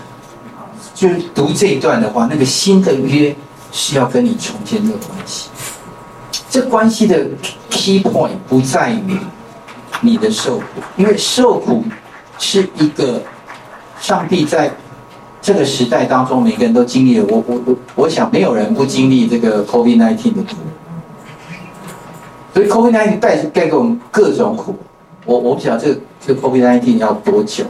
[0.96, 3.36] 就是读这一段的话，那个新的约
[3.74, 5.50] 是要跟你重建这个关系。
[6.50, 7.28] 这关系的
[7.70, 9.20] key point 不在于
[10.00, 10.66] 你的受苦，
[10.96, 11.84] 因为受苦
[12.40, 13.22] 是一个
[14.00, 14.72] 上帝在。
[15.48, 17.26] 这个时代当中，每个人都经历了。
[17.30, 20.58] 我我我，我想没有人不经历这个 COVID-19 的苦。
[22.54, 24.76] 所以 COVID-19 带带给我们各种苦。
[25.24, 27.64] 我我不晓得这个这个 COVID-19 要多久。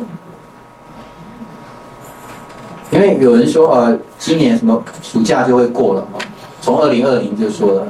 [2.90, 6.18] 因为有人说，呃，今年什么暑假就会过了嘛？
[6.60, 7.88] 从二零二零就说了，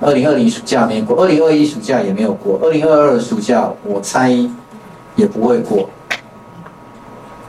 [0.00, 4.30] 二零二零暑假没过，二零二一暑假也没有过，二零二二暑假我猜
[5.14, 5.88] 也不会过。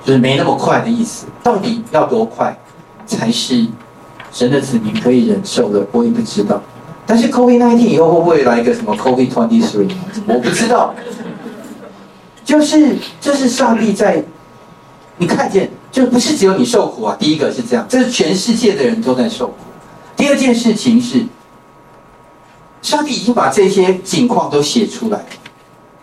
[0.05, 2.55] 就是没那么快的意思，到底要多快
[3.07, 3.65] 才是
[4.31, 5.83] 神的子民可以忍受的？
[5.91, 6.61] 我也不知道。
[7.07, 9.89] 但是 COVID-19 以后会不会来一个什么 COVID-23？
[10.27, 10.93] 我不知道。
[12.43, 14.23] 就是这是上帝在
[15.17, 17.17] 你看见，就不是只有你受苦啊。
[17.19, 19.55] 第一个是这样，这是全世界的人都在受苦。
[20.15, 21.25] 第二件事情是，
[22.83, 25.25] 上帝已经把这些情况都写出来了，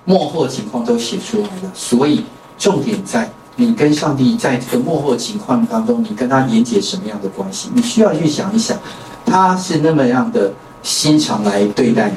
[0.05, 2.24] 末后情况都写出来了，所以
[2.59, 3.30] 重点在。
[3.57, 7.70] 你跟上帝在这个幕后情况当中，你跟他连接什么样的关系？
[7.74, 8.76] 你需要去想一想，
[9.26, 10.50] 他是那么样的
[10.82, 12.16] 心肠来对待你，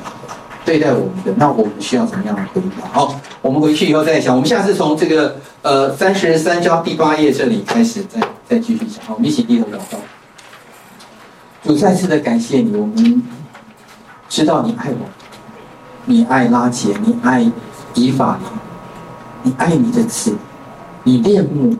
[0.63, 2.87] 对待我们的，那我们需要怎么样的回答？
[2.91, 4.33] 好，我们回去以后再想。
[4.33, 9.05] 我们下次从这个呃三十三章第八页这里开始再，再继续讲。
[9.05, 9.97] 好，我们一起低头祷告。
[11.63, 13.23] 主再次的感谢你，我们
[14.29, 15.05] 知道你爱我，
[16.05, 17.45] 你爱拉杰，你爱
[17.93, 18.39] 以法，
[19.43, 20.33] 你爱你的子。
[21.05, 21.73] 你恋慕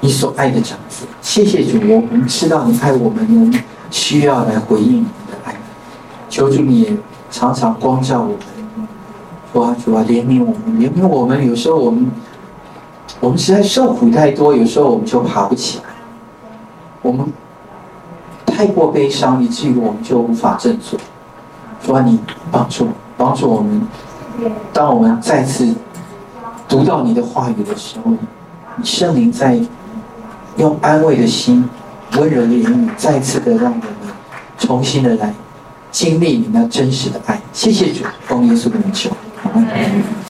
[0.00, 1.06] 你所爱的长子。
[1.20, 3.54] 谢谢主，我们知道你爱我们，
[3.90, 5.54] 需要来回应你的爱。
[6.30, 6.96] 求主你也
[7.30, 8.88] 常常光照我们，
[9.52, 11.46] 主啊主啊，怜悯我们，怜悯我们。
[11.46, 12.10] 有时候我们
[13.20, 15.84] 我们实在受苦太多，有时候我们就爬不起来，
[17.02, 17.26] 我们
[18.46, 20.98] 太过悲伤，以至于我们就无法振作。
[21.84, 22.18] 主啊，你
[22.50, 22.88] 帮助
[23.18, 23.82] 帮助我们，
[24.72, 25.74] 当我们再次
[26.70, 28.12] 读到你的话语的时候，
[28.84, 29.60] 圣灵在
[30.56, 31.68] 用安慰的心、
[32.16, 33.84] 温柔的言语，再次的让我们
[34.56, 35.34] 重新的来
[35.90, 37.40] 经历你那真实的爱。
[37.52, 39.10] 谢谢主，奉耶稣的名求，